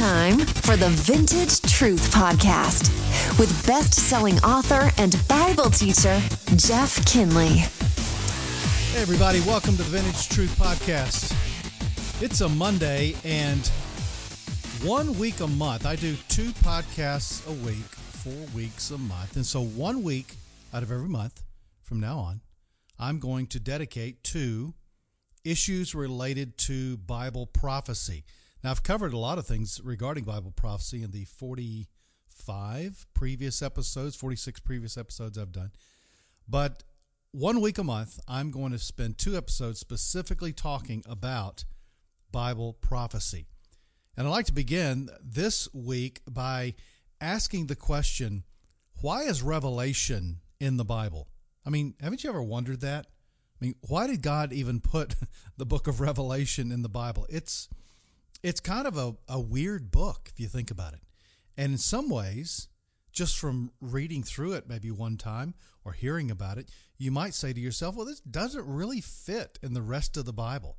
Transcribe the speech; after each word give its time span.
time 0.00 0.38
for 0.38 0.78
the 0.78 0.88
Vintage 0.88 1.60
Truth 1.60 2.10
Podcast 2.10 2.88
with 3.38 3.66
best 3.66 3.92
selling 3.92 4.38
author 4.38 4.90
and 4.96 5.14
Bible 5.28 5.68
teacher, 5.68 6.18
Jeff 6.56 7.04
Kinley. 7.04 7.58
Hey, 8.94 9.02
everybody, 9.02 9.40
welcome 9.40 9.76
to 9.76 9.82
the 9.82 9.90
Vintage 9.90 10.30
Truth 10.30 10.58
Podcast. 10.58 11.34
It's 12.22 12.40
a 12.40 12.48
Monday, 12.48 13.14
and 13.24 13.66
one 14.82 15.18
week 15.18 15.40
a 15.40 15.46
month, 15.46 15.84
I 15.84 15.96
do 15.96 16.16
two 16.28 16.52
podcasts 16.52 17.46
a 17.46 17.52
week, 17.66 17.84
four 17.84 18.46
weeks 18.54 18.90
a 18.92 18.96
month. 18.96 19.36
And 19.36 19.44
so, 19.44 19.62
one 19.62 20.02
week 20.02 20.34
out 20.72 20.82
of 20.82 20.90
every 20.90 21.10
month 21.10 21.42
from 21.82 22.00
now 22.00 22.16
on, 22.20 22.40
I'm 22.98 23.18
going 23.18 23.48
to 23.48 23.60
dedicate 23.60 24.24
to 24.24 24.72
issues 25.44 25.94
related 25.94 26.56
to 26.56 26.96
Bible 26.96 27.44
prophecy. 27.44 28.24
Now, 28.62 28.70
I've 28.70 28.82
covered 28.82 29.12
a 29.14 29.18
lot 29.18 29.38
of 29.38 29.46
things 29.46 29.80
regarding 29.82 30.24
Bible 30.24 30.52
prophecy 30.54 31.02
in 31.02 31.12
the 31.12 31.24
45 31.24 33.06
previous 33.14 33.62
episodes, 33.62 34.16
46 34.16 34.60
previous 34.60 34.98
episodes 34.98 35.38
I've 35.38 35.52
done. 35.52 35.70
But 36.46 36.84
one 37.32 37.60
week 37.60 37.78
a 37.78 37.84
month, 37.84 38.20
I'm 38.28 38.50
going 38.50 38.72
to 38.72 38.78
spend 38.78 39.16
two 39.16 39.36
episodes 39.36 39.80
specifically 39.80 40.52
talking 40.52 41.02
about 41.08 41.64
Bible 42.32 42.74
prophecy. 42.74 43.46
And 44.16 44.26
I'd 44.26 44.30
like 44.30 44.46
to 44.46 44.52
begin 44.52 45.08
this 45.24 45.72
week 45.72 46.20
by 46.28 46.74
asking 47.20 47.66
the 47.66 47.76
question 47.76 48.44
why 49.00 49.22
is 49.22 49.42
revelation 49.42 50.40
in 50.58 50.76
the 50.76 50.84
Bible? 50.84 51.28
I 51.64 51.70
mean, 51.70 51.94
haven't 52.02 52.22
you 52.24 52.30
ever 52.30 52.42
wondered 52.42 52.82
that? 52.82 53.06
I 53.06 53.64
mean, 53.64 53.74
why 53.88 54.06
did 54.06 54.20
God 54.20 54.52
even 54.52 54.80
put 54.80 55.14
the 55.56 55.64
book 55.64 55.86
of 55.86 56.00
Revelation 56.00 56.70
in 56.70 56.82
the 56.82 56.88
Bible? 56.90 57.26
It's 57.30 57.68
it's 58.42 58.60
kind 58.60 58.86
of 58.86 58.96
a, 58.96 59.14
a 59.28 59.40
weird 59.40 59.90
book 59.90 60.28
if 60.32 60.40
you 60.40 60.48
think 60.48 60.70
about 60.70 60.94
it. 60.94 61.00
And 61.56 61.72
in 61.72 61.78
some 61.78 62.08
ways, 62.08 62.68
just 63.12 63.38
from 63.38 63.72
reading 63.80 64.22
through 64.22 64.52
it 64.52 64.68
maybe 64.68 64.90
one 64.90 65.16
time 65.16 65.54
or 65.84 65.92
hearing 65.92 66.30
about 66.30 66.58
it, 66.58 66.70
you 66.96 67.10
might 67.10 67.34
say 67.34 67.52
to 67.52 67.60
yourself, 67.60 67.96
well, 67.96 68.06
this 68.06 68.20
doesn't 68.20 68.66
really 68.66 69.00
fit 69.00 69.58
in 69.62 69.74
the 69.74 69.82
rest 69.82 70.16
of 70.16 70.24
the 70.24 70.32
Bible. 70.32 70.78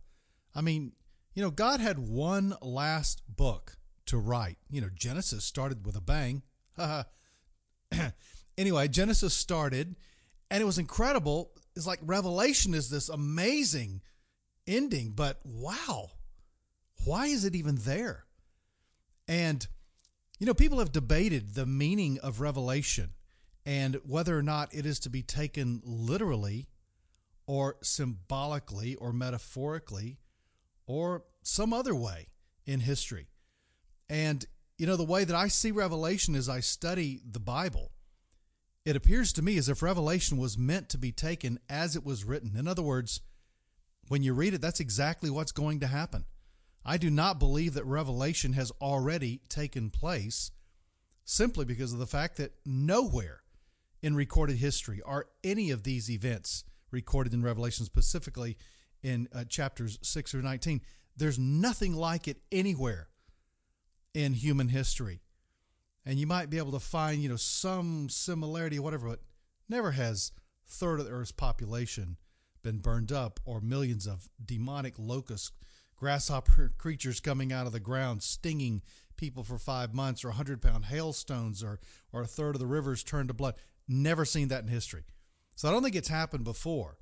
I 0.55 0.61
mean, 0.61 0.93
you 1.33 1.41
know, 1.41 1.51
God 1.51 1.79
had 1.79 1.99
one 1.99 2.55
last 2.61 3.21
book 3.27 3.77
to 4.07 4.17
write. 4.17 4.57
You 4.69 4.81
know, 4.81 4.89
Genesis 4.93 5.45
started 5.45 5.85
with 5.85 5.95
a 5.95 6.01
bang. 6.01 6.43
anyway, 8.57 8.87
Genesis 8.87 9.33
started 9.33 9.95
and 10.49 10.61
it 10.61 10.65
was 10.65 10.77
incredible. 10.77 11.51
It's 11.75 11.87
like 11.87 11.99
Revelation 12.03 12.73
is 12.73 12.89
this 12.89 13.07
amazing 13.07 14.01
ending, 14.67 15.11
but 15.11 15.39
wow, 15.43 16.09
why 17.05 17.27
is 17.27 17.45
it 17.45 17.55
even 17.55 17.75
there? 17.75 18.25
And, 19.27 19.66
you 20.39 20.45
know, 20.45 20.53
people 20.53 20.80
have 20.80 20.91
debated 20.91 21.55
the 21.55 21.66
meaning 21.66 22.19
of 22.19 22.41
revelation 22.41 23.11
and 23.66 23.97
whether 24.05 24.38
or 24.38 24.44
not 24.44 24.73
it 24.73 24.85
is 24.85 24.99
to 25.02 25.09
be 25.09 25.22
taken 25.22 25.81
literally 25.83 26.67
or 27.45 27.75
symbolically 27.81 28.95
or 28.95 29.13
metaphorically 29.13 30.17
or 30.85 31.23
some 31.44 31.73
other 31.73 31.95
way 31.95 32.27
in 32.66 32.81
history. 32.81 33.27
And, 34.09 34.45
you 34.77 34.85
know, 34.88 34.97
the 34.97 35.03
way 35.03 35.23
that 35.23 35.35
I 35.35 35.47
see 35.47 35.72
revelation 35.72 36.35
as 36.35 36.49
I 36.49 36.59
study 36.59 37.22
the 37.29 37.39
Bible, 37.39 37.91
it 38.83 38.95
appears 38.95 39.31
to 39.33 39.41
me 39.41 39.57
as 39.57 39.69
if 39.69 39.81
revelation 39.81 40.38
was 40.38 40.57
meant 40.57 40.89
to 40.89 40.97
be 40.97 41.11
taken 41.11 41.59
as 41.69 41.95
it 41.95 42.03
was 42.03 42.23
written. 42.23 42.57
In 42.57 42.67
other 42.67 42.81
words, 42.81 43.22
when 44.07 44.23
you 44.23 44.33
read 44.33 44.53
it, 44.53 44.62
that's 44.62 44.79
exactly 44.79 45.29
what's 45.29 45.51
going 45.51 45.79
to 45.79 45.88
happen. 45.88 46.25
I 46.84 46.97
do 46.97 47.09
not 47.09 47.40
believe 47.40 47.74
that 47.75 47.86
revelation 47.86 48.53
has 48.53 48.72
already 48.81 49.42
taken 49.50 49.90
place 49.90 50.52
simply 51.24 51.66
because 51.66 51.94
of 51.94 52.00
the 52.00 52.08
fact 52.08 52.38
that 52.38 52.53
nowhere 52.66 53.42
in 54.02 54.16
recorded 54.16 54.58
history 54.58 55.02
are 55.06 55.28
any 55.44 55.69
of 55.69 55.84
these 55.84 56.09
events 56.09 56.64
recorded 56.90 57.34
in 57.34 57.44
Revelation, 57.44 57.86
specifically 57.86 58.58
in 59.03 59.28
uh, 59.34 59.44
chapters 59.46 60.00
6 60.02 60.31
through 60.31 60.42
19. 60.42 60.81
There's 61.16 61.40
nothing 61.40 61.96
like 61.96 62.28
it 62.28 62.38
anywhere 62.52 63.09
in 64.13 64.34
human 64.34 64.69
history. 64.69 65.22
And 66.06 66.18
you 66.18 66.25
might 66.25 66.50
be 66.50 66.58
able 66.58 66.72
to 66.72 66.80
find, 66.80 67.22
you 67.22 67.30
know, 67.30 67.36
some 67.36 68.09
similarity 68.09 68.80
or 68.80 68.81
whatever, 68.81 69.08
but 69.09 69.19
never 69.69 69.92
has 69.92 70.31
third 70.68 71.00
of 71.00 71.06
the 71.06 71.12
earth's 71.12 71.31
population 71.31 72.18
been 72.63 72.80
burned 72.80 73.12
up 73.12 73.40
or 73.46 73.62
millions 73.62 74.08
of 74.08 74.30
demonic 74.44 74.96
locusts 74.98 75.52
grasshopper 76.01 76.72
creatures 76.79 77.19
coming 77.19 77.53
out 77.53 77.67
of 77.67 77.73
the 77.73 77.79
ground 77.79 78.23
stinging 78.23 78.81
people 79.17 79.44
for 79.44 79.59
five 79.59 79.94
months 79.94 80.25
or 80.25 80.29
100 80.29 80.59
pound 80.59 80.85
hailstones 80.85 81.63
or, 81.63 81.79
or 82.12 82.23
a 82.23 82.28
third 82.28 82.56
of 82.56 82.59
the 82.59 82.66
rivers 82.66 83.03
turned 83.03 83.28
to 83.28 83.35
blood. 83.35 83.53
Never 83.88 84.25
seen 84.25 84.47
that 84.47 84.63
in 84.63 84.67
history. 84.67 85.03
So 85.56 85.69
I 85.69 85.72
don't 85.72 85.84
think 85.84 85.95
it's 85.95 86.07
happened 86.07 86.44
before. 86.44 86.97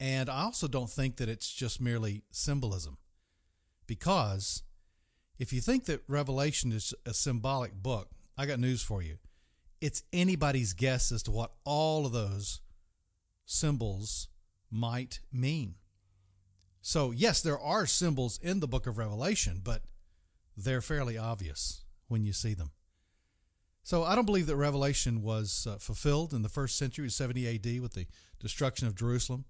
And 0.00 0.30
I 0.30 0.42
also 0.44 0.68
don't 0.68 0.88
think 0.88 1.16
that 1.16 1.28
it's 1.28 1.52
just 1.52 1.82
merely 1.82 2.22
symbolism. 2.30 2.96
Because 3.86 4.62
if 5.38 5.52
you 5.52 5.60
think 5.60 5.84
that 5.84 6.00
Revelation 6.08 6.72
is 6.72 6.94
a 7.04 7.12
symbolic 7.12 7.74
book, 7.74 8.08
I 8.38 8.46
got 8.46 8.58
news 8.58 8.80
for 8.80 9.02
you. 9.02 9.18
It's 9.82 10.02
anybody's 10.14 10.72
guess 10.72 11.12
as 11.12 11.22
to 11.24 11.30
what 11.30 11.52
all 11.64 12.06
of 12.06 12.12
those 12.12 12.60
symbols 13.44 14.28
might 14.70 15.20
mean. 15.30 15.74
So, 16.88 17.10
yes, 17.10 17.42
there 17.42 17.60
are 17.60 17.84
symbols 17.84 18.40
in 18.42 18.60
the 18.60 18.66
book 18.66 18.86
of 18.86 18.96
Revelation, 18.96 19.60
but 19.62 19.82
they're 20.56 20.80
fairly 20.80 21.18
obvious 21.18 21.84
when 22.06 22.24
you 22.24 22.32
see 22.32 22.54
them. 22.54 22.70
So, 23.82 24.04
I 24.04 24.14
don't 24.14 24.24
believe 24.24 24.46
that 24.46 24.56
Revelation 24.56 25.20
was 25.22 25.66
uh, 25.68 25.76
fulfilled 25.76 26.32
in 26.32 26.40
the 26.40 26.48
first 26.48 26.78
century, 26.78 27.10
70 27.10 27.46
AD, 27.46 27.82
with 27.82 27.92
the 27.92 28.06
destruction 28.40 28.86
of 28.86 28.94
Jerusalem. 28.94 29.44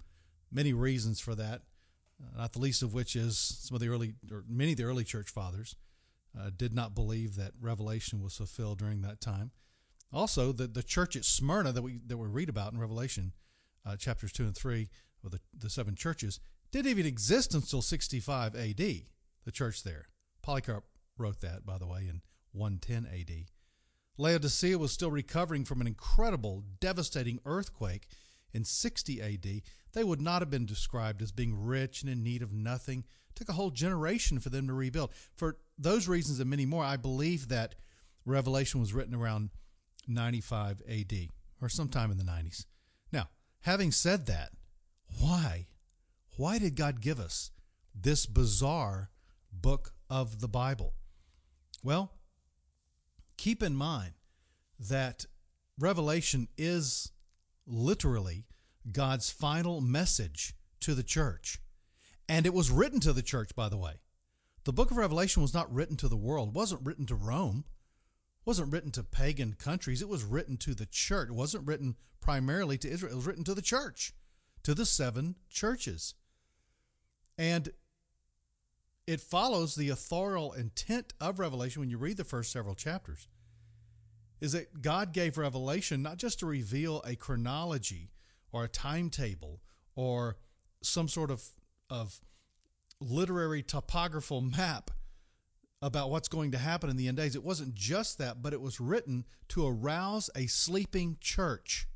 Many 0.51 0.73
reasons 0.73 1.21
for 1.21 1.37
that, 1.37 1.63
uh, 2.21 2.39
not 2.39 2.55
the 2.55 2.59
least 2.59 2.83
of 2.83 2.93
which 2.93 3.15
is 3.15 3.39
some 3.39 3.77
of 3.77 3.81
the 3.81 3.89
early, 3.89 4.15
or 4.33 4.43
many 4.49 4.73
of 4.73 4.79
the 4.79 4.83
early 4.83 5.05
church 5.05 5.31
fathers 5.31 5.77
uh, 6.37 6.51
did 6.57 6.75
not 6.75 6.93
believe 6.93 7.37
that 7.37 7.53
Revelation 7.61 8.21
was 8.21 8.37
fulfilled 8.37 8.81
during 8.81 9.03
that 9.03 9.21
time. 9.21 9.53
Also, 10.13 10.51
the, 10.51 10.67
the 10.67 10.83
church 10.83 11.15
at 11.15 11.25
Smyrna 11.25 11.71
that 11.71 11.83
we 11.83 12.01
that 12.05 12.17
we 12.17 12.27
read 12.27 12.49
about 12.49 12.73
in 12.73 12.81
Revelation, 12.81 13.31
uh, 13.87 13.95
chapters 13.95 14.33
two 14.33 14.43
and 14.43 14.57
three, 14.57 14.89
of 15.25 15.31
the, 15.31 15.41
the 15.57 15.71
seven 15.71 15.95
churches, 15.95 16.41
didn't 16.71 16.91
even 16.91 17.07
exist 17.07 17.55
until 17.55 17.83
65 17.83 18.55
AD, 18.55 18.77
the 18.77 19.53
church 19.53 19.83
there. 19.83 20.09
Polycarp 20.43 20.85
wrote 21.17 21.41
that, 21.41 21.65
by 21.67 21.79
the 21.79 21.87
way, 21.87 22.07
in 22.09 22.23
110 22.53 23.07
AD. 23.13 23.47
Laodicea 24.17 24.77
was 24.79 24.93
still 24.93 25.11
recovering 25.11 25.65
from 25.65 25.81
an 25.81 25.87
incredible, 25.87 26.65
devastating 26.81 27.39
earthquake 27.45 28.09
in 28.53 28.65
60 28.65 29.21
AD. 29.23 29.63
They 29.93 30.05
would 30.05 30.21
not 30.21 30.43
have 30.43 30.51
been 30.51 30.67
described 30.67 31.23
as 31.23 31.33
being 31.33 31.65
rich 31.65 32.03
and 32.03 32.11
in 32.11 32.23
need 32.23 32.43
of 32.43 32.53
nothing. 32.53 33.05
It 33.31 33.37
took 33.37 33.49
a 33.49 33.55
whole 33.55 33.71
generation 33.71 34.41
for 34.41 34.51
them 34.51 34.67
to 34.67 34.75
rebuild. 34.75 35.13
For 35.35 35.59
those 35.79 36.09
reasons 36.09 36.41
and 36.41 36.51
many 36.51 36.67
more, 36.67 36.85
I 36.85 36.97
believe 36.97 37.49
that 37.49 37.77
Revelation 38.25 38.81
was 38.81 38.93
written 38.93 39.15
around 39.15 39.51
95 40.07 40.83
AD 40.89 41.29
or 41.61 41.69
sometime 41.69 42.11
in 42.11 42.19
the 42.19 42.25
90s. 42.25 42.67
Now, 43.13 43.29
having 43.61 43.93
said 43.93 44.27
that, 44.27 44.51
why 45.19 45.67
why 46.39 46.59
did 46.59 46.77
God 46.77 47.01
give 47.01 47.19
us 47.19 47.51
this 47.93 48.25
bizarre 48.25 49.11
book 49.53 49.93
of 50.09 50.41
the 50.41 50.47
Bible? 50.47 50.95
Well, 51.83 52.13
keep 53.37 53.61
in 53.61 53.75
mind 53.75 54.13
that 54.79 55.27
Revelation 55.77 56.47
is 56.57 57.11
literally 57.67 58.47
God's 58.93 59.31
final 59.31 59.81
message 59.81 60.55
to 60.79 60.95
the 60.95 61.03
church. 61.03 61.59
And 62.29 62.47
it 62.47 62.55
was 62.55 62.71
written 62.71 63.01
to 63.01 63.13
the 63.13 63.21
church, 63.21 63.57
by 63.57 63.69
the 63.69 63.77
way. 63.77 63.95
The 64.63 64.73
book 64.73 64.93
of 64.93 64.97
Revelation 64.97 65.43
was 65.43 65.53
not 65.53 65.73
written 65.75 65.97
to 65.97 66.09
the 66.09 66.17
world, 66.17 66.51
it 66.51 66.55
wasn't 66.55 66.87
written 66.87 67.07
to 67.07 67.17
Rome, 67.17 67.65
it 67.67 68.47
wasn't 68.47 68.73
written 68.73 68.93
to 68.93 69.03
pagan 69.03 69.55
countries. 69.59 70.03
It 70.03 70.09
was 70.09 70.23
written 70.23 70.57
to 70.59 70.73
the 70.73 70.87
church. 70.87 71.31
It 71.31 71.35
wasn't 71.35 71.67
written 71.67 71.97
primarily 72.21 72.79
to 72.79 72.89
Israel, 72.89 73.13
it 73.13 73.17
was 73.17 73.27
written 73.27 73.45
to 73.45 73.55
the 73.55 73.61
church, 73.61 74.13
to 74.63 74.73
the 74.73 74.87
seven 74.87 75.35
churches. 75.51 76.15
And 77.39 77.71
it 79.07 79.21
follows 79.21 79.75
the 79.75 79.89
authorial 79.89 80.53
intent 80.53 81.15
of 81.21 81.39
Revelation 81.39 81.81
when 81.81 81.89
you 81.89 81.97
read 81.97 82.17
the 82.19 82.25
first 82.25 82.53
several 82.53 82.75
chapters. 82.75 83.29
Is 84.41 84.53
that 84.53 84.83
God 84.83 85.13
gave 85.13 85.39
Revelation 85.39 86.03
not 86.03 86.19
just 86.19 86.41
to 86.41 86.47
reveal 86.47 87.01
a 87.07 87.17
chronology 87.17 88.11
or 88.53 88.65
a 88.65 88.69
timetable 88.69 89.61
or 89.95 90.37
some 90.83 91.09
sort 91.09 91.31
of, 91.31 91.43
of 91.89 92.21
literary 93.01 93.63
topographical 93.63 94.41
map 94.41 94.91
about 95.81 96.11
what's 96.11 96.29
going 96.29 96.51
to 96.51 96.59
happen 96.59 96.91
in 96.91 96.97
the 96.97 97.09
end 97.09 97.17
days. 97.17 97.37
It 97.37 97.45
wasn't 97.45 97.75
just 97.75 98.19
that, 98.19 98.43
but 98.43 98.53
it 98.53 98.61
was 98.61 98.81
written 98.81 99.25
to 99.49 99.67
arouse 99.67 100.29
a 100.35 100.47
sleeping 100.49 101.17
church 101.21 101.89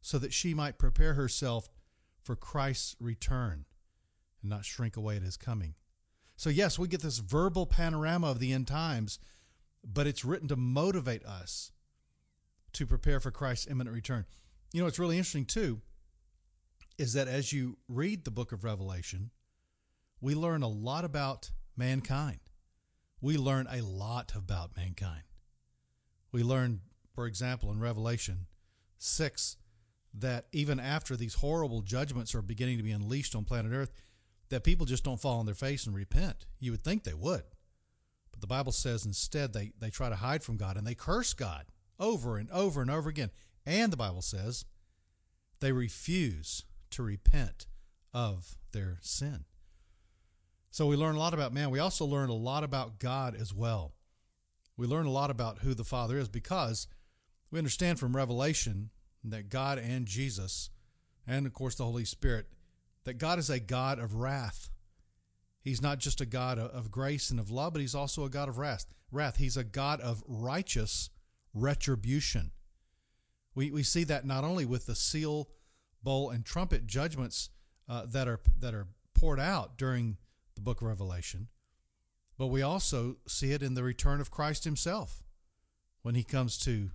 so 0.00 0.18
that 0.18 0.32
she 0.32 0.52
might 0.52 0.78
prepare 0.78 1.14
herself 1.14 1.68
for 2.22 2.36
Christ's 2.36 2.96
return 3.00 3.64
and 4.44 4.50
not 4.50 4.64
shrink 4.64 4.96
away 4.96 5.16
at 5.16 5.22
his 5.22 5.36
coming. 5.36 5.74
So, 6.36 6.50
yes, 6.50 6.78
we 6.78 6.86
get 6.86 7.02
this 7.02 7.18
verbal 7.18 7.66
panorama 7.66 8.30
of 8.30 8.38
the 8.38 8.52
end 8.52 8.68
times, 8.68 9.18
but 9.84 10.06
it's 10.06 10.24
written 10.24 10.48
to 10.48 10.56
motivate 10.56 11.24
us 11.24 11.72
to 12.74 12.86
prepare 12.86 13.20
for 13.20 13.30
Christ's 13.30 13.68
imminent 13.68 13.94
return. 13.94 14.26
You 14.72 14.82
know, 14.82 14.86
it's 14.86 14.98
really 14.98 15.16
interesting, 15.16 15.46
too, 15.46 15.80
is 16.98 17.12
that 17.14 17.28
as 17.28 17.52
you 17.52 17.78
read 17.88 18.24
the 18.24 18.30
book 18.30 18.52
of 18.52 18.64
Revelation, 18.64 19.30
we 20.20 20.34
learn 20.34 20.62
a 20.62 20.68
lot 20.68 21.04
about 21.04 21.50
mankind. 21.76 22.40
We 23.20 23.36
learn 23.36 23.66
a 23.70 23.82
lot 23.82 24.32
about 24.34 24.76
mankind. 24.76 25.22
We 26.32 26.42
learn, 26.42 26.80
for 27.14 27.26
example, 27.26 27.70
in 27.70 27.80
Revelation 27.80 28.46
6, 28.98 29.56
that 30.12 30.46
even 30.52 30.78
after 30.78 31.16
these 31.16 31.34
horrible 31.34 31.82
judgments 31.82 32.34
are 32.34 32.42
beginning 32.42 32.76
to 32.78 32.84
be 32.84 32.92
unleashed 32.92 33.34
on 33.34 33.44
planet 33.44 33.72
Earth, 33.72 33.92
that 34.54 34.62
people 34.62 34.86
just 34.86 35.02
don't 35.02 35.20
fall 35.20 35.40
on 35.40 35.46
their 35.46 35.54
face 35.54 35.84
and 35.84 35.96
repent. 35.96 36.46
You 36.60 36.70
would 36.70 36.84
think 36.84 37.02
they 37.02 37.12
would. 37.12 37.42
But 38.30 38.40
the 38.40 38.46
Bible 38.46 38.70
says 38.70 39.04
instead 39.04 39.52
they, 39.52 39.72
they 39.80 39.90
try 39.90 40.08
to 40.08 40.14
hide 40.14 40.44
from 40.44 40.56
God 40.56 40.76
and 40.76 40.86
they 40.86 40.94
curse 40.94 41.34
God 41.34 41.66
over 41.98 42.38
and 42.38 42.48
over 42.52 42.80
and 42.80 42.90
over 42.90 43.10
again. 43.10 43.30
And 43.66 43.92
the 43.92 43.96
Bible 43.96 44.22
says 44.22 44.64
they 45.58 45.72
refuse 45.72 46.64
to 46.90 47.02
repent 47.02 47.66
of 48.12 48.56
their 48.70 48.98
sin. 49.00 49.44
So 50.70 50.86
we 50.86 50.94
learn 50.94 51.16
a 51.16 51.18
lot 51.18 51.34
about 51.34 51.52
man. 51.52 51.70
We 51.70 51.80
also 51.80 52.04
learn 52.04 52.28
a 52.28 52.34
lot 52.34 52.62
about 52.62 53.00
God 53.00 53.34
as 53.34 53.52
well. 53.52 53.94
We 54.76 54.86
learn 54.86 55.06
a 55.06 55.10
lot 55.10 55.30
about 55.30 55.60
who 55.60 55.74
the 55.74 55.82
Father 55.82 56.16
is 56.16 56.28
because 56.28 56.86
we 57.50 57.58
understand 57.58 57.98
from 57.98 58.14
Revelation 58.14 58.90
that 59.24 59.48
God 59.48 59.78
and 59.78 60.06
Jesus, 60.06 60.70
and 61.26 61.44
of 61.44 61.52
course 61.52 61.74
the 61.74 61.84
Holy 61.84 62.04
Spirit, 62.04 62.46
that 63.04 63.18
God 63.18 63.38
is 63.38 63.50
a 63.50 63.60
God 63.60 63.98
of 63.98 64.14
wrath. 64.14 64.70
He's 65.60 65.80
not 65.80 65.98
just 65.98 66.20
a 66.20 66.26
God 66.26 66.58
of 66.58 66.90
grace 66.90 67.30
and 67.30 67.40
of 67.40 67.50
love, 67.50 67.72
but 67.72 67.80
he's 67.80 67.94
also 67.94 68.24
a 68.24 68.30
God 68.30 68.48
of 68.48 68.58
wrath. 68.58 68.86
Wrath. 69.10 69.36
He's 69.36 69.56
a 69.56 69.64
God 69.64 70.00
of 70.00 70.22
righteous 70.26 71.10
retribution. 71.54 72.50
We, 73.54 73.70
we 73.70 73.82
see 73.82 74.04
that 74.04 74.26
not 74.26 74.44
only 74.44 74.66
with 74.66 74.86
the 74.86 74.94
seal, 74.94 75.48
bowl, 76.02 76.30
and 76.30 76.44
trumpet 76.44 76.86
judgments 76.86 77.50
uh, 77.88 78.04
that 78.06 78.28
are 78.28 78.40
that 78.58 78.74
are 78.74 78.88
poured 79.14 79.40
out 79.40 79.78
during 79.78 80.16
the 80.54 80.60
book 80.60 80.82
of 80.82 80.88
Revelation, 80.88 81.48
but 82.36 82.48
we 82.48 82.62
also 82.62 83.16
see 83.26 83.52
it 83.52 83.62
in 83.62 83.74
the 83.74 83.82
return 83.82 84.20
of 84.20 84.30
Christ 84.30 84.64
Himself 84.64 85.22
when 86.02 86.14
He 86.14 86.24
comes 86.24 86.58
to 86.58 86.90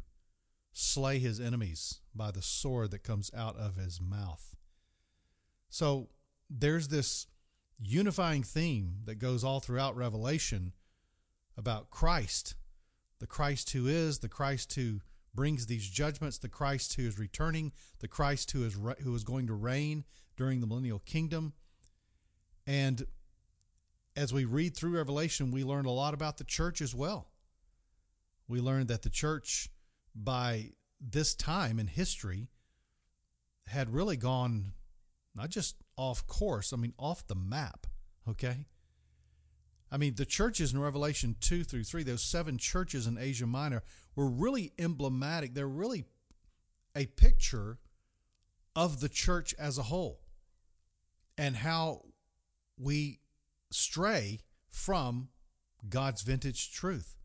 slay 0.73 1.19
His 1.19 1.39
enemies 1.39 2.01
by 2.13 2.31
the 2.31 2.41
sword 2.41 2.91
that 2.91 3.03
comes 3.03 3.31
out 3.35 3.55
of 3.55 3.77
His 3.77 4.01
mouth. 4.01 4.55
So 5.69 6.09
there's 6.49 6.87
this 6.87 7.27
unifying 7.79 8.43
theme 8.43 8.97
that 9.05 9.15
goes 9.15 9.43
all 9.43 9.59
throughout 9.59 9.95
Revelation 9.95 10.73
about 11.57 11.89
Christ, 11.89 12.55
the 13.19 13.27
Christ 13.27 13.71
who 13.71 13.87
is, 13.87 14.19
the 14.19 14.29
Christ 14.29 14.73
who 14.73 14.99
brings 15.33 15.67
these 15.67 15.87
judgments, 15.87 16.37
the 16.37 16.49
Christ 16.49 16.95
who 16.95 17.07
is 17.07 17.19
returning, 17.19 17.71
the 17.99 18.07
Christ 18.07 18.51
who 18.51 18.65
is 18.65 18.77
who 19.03 19.15
is 19.15 19.23
going 19.23 19.47
to 19.47 19.53
reign 19.53 20.05
during 20.35 20.59
the 20.59 20.67
millennial 20.67 20.99
kingdom. 20.99 21.53
And 22.65 23.05
as 24.15 24.33
we 24.33 24.45
read 24.45 24.75
through 24.75 24.97
Revelation, 24.97 25.51
we 25.51 25.63
learn 25.63 25.85
a 25.85 25.91
lot 25.91 26.13
about 26.13 26.37
the 26.37 26.43
church 26.43 26.81
as 26.81 26.95
well. 26.95 27.29
We 28.47 28.59
learn 28.59 28.87
that 28.87 29.03
the 29.03 29.09
church 29.09 29.69
by 30.15 30.71
this 30.99 31.35
time 31.35 31.79
in 31.79 31.87
history 31.87 32.49
had 33.67 33.93
really 33.93 34.17
gone 34.17 34.73
not 35.39 35.49
just 35.49 35.77
off 35.95 36.27
course, 36.27 36.73
I 36.73 36.75
mean, 36.75 36.93
off 36.99 37.25
the 37.25 37.35
map, 37.35 37.87
okay? 38.27 38.65
I 39.89 39.95
mean, 39.95 40.15
the 40.15 40.25
churches 40.25 40.73
in 40.73 40.81
Revelation 40.81 41.37
2 41.39 41.63
through 41.63 41.85
3, 41.85 42.03
those 42.03 42.21
seven 42.21 42.57
churches 42.57 43.07
in 43.07 43.17
Asia 43.17 43.47
Minor, 43.47 43.83
were 44.17 44.27
really 44.27 44.73
emblematic. 44.77 45.53
They're 45.53 45.65
really 45.65 46.03
a 46.93 47.05
picture 47.05 47.79
of 48.75 48.99
the 48.99 49.07
church 49.07 49.55
as 49.57 49.77
a 49.77 49.83
whole 49.83 50.19
and 51.37 51.55
how 51.55 52.01
we 52.77 53.21
stray 53.71 54.41
from 54.67 55.29
God's 55.87 56.21
vintage 56.21 56.73
truth. 56.73 57.15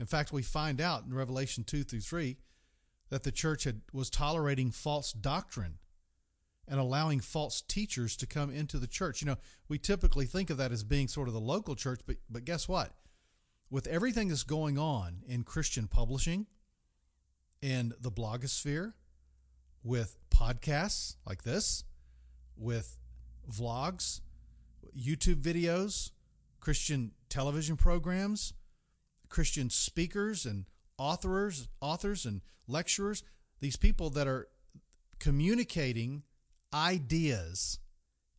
In 0.00 0.06
fact, 0.06 0.32
we 0.32 0.42
find 0.42 0.80
out 0.80 1.04
in 1.04 1.12
Revelation 1.12 1.64
2 1.64 1.84
through 1.84 2.00
3 2.00 2.38
that 3.10 3.24
the 3.24 3.30
church 3.30 3.64
had, 3.64 3.82
was 3.92 4.08
tolerating 4.08 4.70
false 4.70 5.12
doctrine 5.12 5.78
and 6.68 6.78
allowing 6.78 7.20
false 7.20 7.60
teachers 7.60 8.16
to 8.16 8.26
come 8.26 8.50
into 8.50 8.78
the 8.78 8.86
church. 8.86 9.20
You 9.20 9.26
know, 9.26 9.36
we 9.68 9.78
typically 9.78 10.26
think 10.26 10.50
of 10.50 10.56
that 10.58 10.72
as 10.72 10.84
being 10.84 11.08
sort 11.08 11.28
of 11.28 11.34
the 11.34 11.40
local 11.40 11.74
church, 11.74 12.00
but 12.06 12.16
but 12.30 12.44
guess 12.44 12.68
what? 12.68 12.92
With 13.70 13.86
everything 13.86 14.28
that's 14.28 14.44
going 14.44 14.78
on 14.78 15.22
in 15.26 15.44
Christian 15.44 15.88
publishing, 15.88 16.46
in 17.62 17.94
the 18.00 18.10
blogosphere, 18.10 18.92
with 19.82 20.16
podcasts 20.30 21.16
like 21.26 21.44
this, 21.44 21.84
with 22.56 22.98
vlogs, 23.50 24.20
YouTube 24.96 25.36
videos, 25.36 26.10
Christian 26.60 27.12
television 27.28 27.76
programs, 27.76 28.52
Christian 29.28 29.70
speakers 29.70 30.44
and 30.44 30.66
authors, 30.98 31.68
authors 31.80 32.26
and 32.26 32.42
lecturers, 32.68 33.22
these 33.60 33.76
people 33.76 34.10
that 34.10 34.26
are 34.26 34.48
communicating 35.18 36.22
ideas 36.72 37.78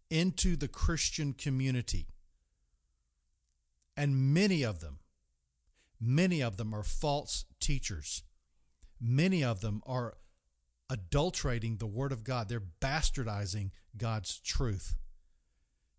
into 0.10 0.56
the 0.56 0.68
Christian 0.68 1.34
community. 1.34 2.08
And 3.96 4.34
many 4.34 4.64
of 4.64 4.80
them, 4.80 5.00
many 6.00 6.42
of 6.42 6.58
them 6.58 6.74
are 6.74 6.84
false 6.84 7.46
teachers. 7.60 8.24
Many 9.00 9.44
of 9.44 9.62
them 9.62 9.82
are 9.86 10.18
adulterating 10.90 11.78
the 11.78 11.88
Word 11.88 12.12
of 12.12 12.24
God. 12.24 12.50
They're 12.50 12.62
bastardizing 12.82 13.72
God's 13.98 14.40
truth. 14.40 14.96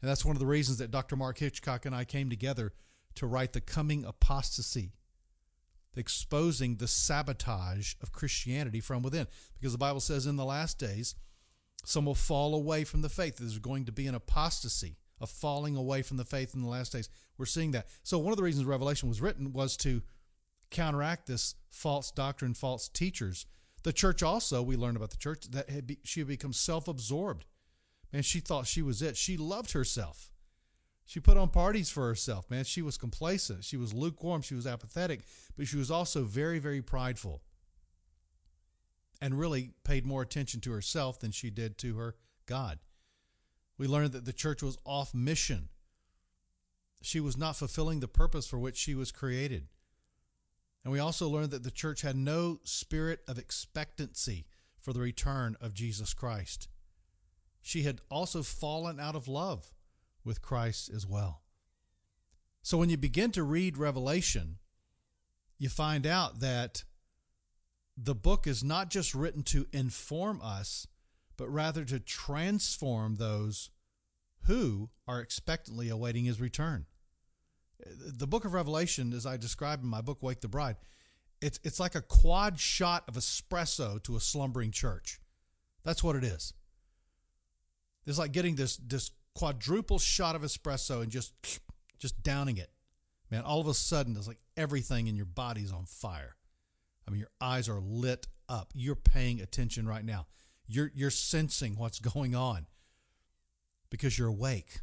And 0.01 0.11
that's 0.11 0.25
one 0.25 0.37
of 0.37 0.41
the 0.41 0.47
reasons 0.47 0.79
that 0.79 0.91
Dr. 0.91 1.17
Mark 1.17 1.39
Hitchcock 1.39 1.87
and 1.87 1.95
I 1.95 2.05
came 2.05 2.29
together 2.29 2.73
to 3.15 3.27
write 3.27 3.53
The 3.53 3.61
Coming 3.61 4.05
Apostasy, 4.05 4.93
exposing 5.97 6.77
the 6.77 6.89
sabotage 6.89 7.95
of 8.03 8.13
Christianity 8.13 8.81
from 8.81 9.03
within. 9.03 9.27
Because 9.55 9.73
the 9.73 9.79
Bible 9.79 10.01
says 10.01 10.27
in 10.27 10.37
the 10.37 10.45
last 10.45 10.79
days, 10.79 11.15
some 11.85 12.07
will 12.07 12.15
fall 12.15 12.55
away 12.55 12.85
from 12.85 13.03
the 13.03 13.09
faith. 13.09 13.37
There's 13.37 13.59
going 13.59 13.85
to 13.87 13.93
be 13.93 14.07
an 14.07 14.15
apostasy, 14.15 14.97
a 15.21 15.27
falling 15.27 15.77
away 15.77 16.03
from 16.03 16.17
the 16.17 16.25
faith 16.25 16.55
in 16.55 16.63
the 16.63 16.69
last 16.69 16.93
days. 16.93 17.09
We're 17.39 17.47
seeing 17.47 17.73
that. 17.73 17.89
So, 18.03 18.19
one 18.19 18.33
of 18.33 18.37
the 18.37 18.43
reasons 18.43 18.65
Revelation 18.65 19.09
was 19.09 19.21
written 19.21 19.53
was 19.53 19.77
to 19.79 20.03
counteract 20.71 21.27
this 21.27 21.55
false 21.71 22.11
doctrine, 22.11 22.55
false 22.55 22.89
teachers. 22.89 23.47
The 23.83 23.93
church 23.93 24.23
also, 24.23 24.63
we 24.63 24.77
learned 24.77 24.97
about 24.97 25.11
the 25.11 25.17
church, 25.17 25.51
that 25.51 25.69
had 25.69 25.87
be, 25.87 25.99
she 26.05 26.21
had 26.21 26.29
become 26.29 26.53
self 26.53 26.89
absorbed. 26.89 27.45
Man, 28.13 28.23
she 28.23 28.41
thought 28.41 28.67
she 28.67 28.83
was 28.83 29.03
it. 29.03 29.17
She 29.17 29.37
loved 29.37 29.73
herself. 29.73 30.31
She 31.07 31.21
put 31.21 31.37
on 31.37 31.51
parties 31.51 31.91
for 31.91 32.07
herself, 32.07 32.51
man. 32.51 32.65
She 32.65 32.81
was 32.81 32.97
complacent. 32.97 33.65
She 33.65 33.77
was 33.77 33.93
lukewarm. 33.93 34.41
She 34.41 34.55
was 34.55 34.67
apathetic, 34.67 35.21
but 35.57 35.67
she 35.67 35.77
was 35.77 35.91
also 35.91 36.23
very, 36.23 36.59
very 36.59 36.81
prideful 36.81 37.43
and 39.25 39.39
really 39.39 39.71
paid 39.85 40.05
more 40.05 40.21
attention 40.21 40.61
to 40.61 40.71
herself 40.71 41.19
than 41.19 41.31
she 41.31 41.49
did 41.49 41.79
to 41.79 41.97
her 41.97 42.15
God. 42.45 42.79
We 43.79 43.87
learned 43.87 44.13
that 44.13 44.27
the 44.27 44.35
church 44.35 44.63
was 44.63 44.77
off 44.85 45.15
mission. 45.15 45.71
She 47.01 47.21
was 47.21 47.35
not 47.35 47.57
fulfilling 47.57 48.01
the 48.01 48.07
purpose 48.07 48.47
for 48.47 48.59
which 48.59 48.77
she 48.77 48.95
was 48.95 49.11
created. 49.11 49.69
And 50.85 50.93
we 50.93 50.99
also 50.99 51.27
learned 51.27 51.53
that 51.53 51.63
the 51.63 51.71
church 51.71 52.03
had 52.03 52.17
no 52.17 52.61
spirit 52.65 53.21
of 53.27 53.39
expectancy 53.39 54.45
for 54.79 54.93
the 54.93 55.01
return 55.01 55.57
of 55.59 55.73
Jesus 55.73 56.13
Christ. 56.13 56.69
She 57.63 57.85
had 57.85 58.03
also 58.11 58.43
fallen 58.43 59.01
out 59.01 59.17
of 59.17 59.27
love 59.27 59.73
with 60.23 60.43
Christ 60.43 60.91
as 60.95 61.07
well. 61.07 61.41
So 62.61 62.77
when 62.77 62.91
you 62.91 62.99
begin 62.99 63.31
to 63.31 63.43
read 63.43 63.79
Revelation, 63.79 64.59
you 65.57 65.71
find 65.71 66.07
out 66.07 66.41
that 66.41 66.85
the 67.97 68.15
book 68.15 68.47
is 68.47 68.65
not 68.65 68.91
just 68.91 69.15
written 69.15 69.43
to 69.45 69.67
inform 69.73 70.41
us, 70.43 70.87
but 71.37 71.49
rather 71.49 71.85
to 71.85 72.01
transform 72.01 73.17
those 73.17 73.71
who 74.43 74.91
are 75.07 75.21
expectantly 75.21 75.89
awaiting 75.89 76.25
his 76.25 76.41
return. 76.41 76.87
The 77.87 78.27
book 78.27 78.45
of 78.45 78.53
Revelation, 78.53 79.13
as 79.13 79.27
I 79.27 79.37
describe 79.37 79.83
in 79.83 79.89
my 79.89 80.01
book, 80.01 80.23
Wake 80.23 80.41
the 80.41 80.49
Bride, 80.49 80.77
it's, 81.41 81.61
it's 81.63 81.81
like 81.81 81.95
a 81.95 82.03
quad 82.03 82.59
shot 82.59 83.05
of 83.09 83.15
espresso 83.15 84.03
to 84.05 84.17
a 84.17 84.21
slumbering 84.21 84.71
church. 84.71 85.21
That's 85.83 86.03
what 86.03 86.17
it 86.17 86.25
is. 86.25 86.55
It's 88.07 88.19
like 88.19 88.33
getting 88.33 88.55
this, 88.57 88.77
this 88.77 89.11
quadruple 89.35 89.99
shot 89.99 90.37
of 90.37 90.43
espresso 90.43 91.03
and 91.03 91.11
just, 91.11 91.33
just 91.99 92.23
downing 92.23 92.57
it. 92.57 92.71
Man, 93.31 93.43
all 93.43 93.61
of 93.61 93.67
a 93.67 93.75
sudden, 93.75 94.17
it's 94.17 94.29
like 94.29 94.39
everything 94.57 95.07
in 95.07 95.17
your 95.17 95.27
body's 95.27 95.73
on 95.73 95.85
fire. 95.87 96.37
I 97.07 97.11
mean, 97.11 97.21
your 97.21 97.31
eyes 97.41 97.69
are 97.69 97.81
lit 97.81 98.27
up. 98.49 98.71
You're 98.75 98.95
paying 98.95 99.41
attention 99.41 99.87
right 99.87 100.05
now. 100.05 100.27
You're, 100.67 100.91
you're 100.95 101.11
sensing 101.11 101.77
what's 101.77 101.99
going 101.99 102.35
on 102.35 102.67
because 103.91 104.19
you're 104.19 104.29
awake. 104.29 104.81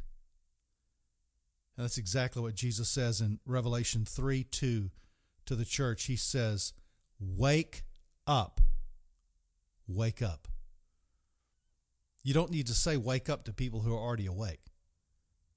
And 1.76 1.84
that's 1.84 1.98
exactly 1.98 2.42
what 2.42 2.54
Jesus 2.54 2.88
says 2.88 3.20
in 3.20 3.40
Revelation 3.46 4.04
3 4.04 4.44
2 4.44 4.90
to 5.46 5.54
the 5.56 5.64
church. 5.64 6.04
He 6.04 6.16
says, 6.16 6.72
Wake 7.18 7.84
up. 8.26 8.60
Wake 9.88 10.22
up. 10.22 10.48
You 12.22 12.34
don't 12.34 12.50
need 12.50 12.66
to 12.68 12.74
say 12.74 12.96
wake 12.96 13.28
up 13.28 13.44
to 13.44 13.52
people 13.52 13.80
who 13.80 13.92
are 13.94 13.98
already 14.00 14.26
awake. 14.26 14.60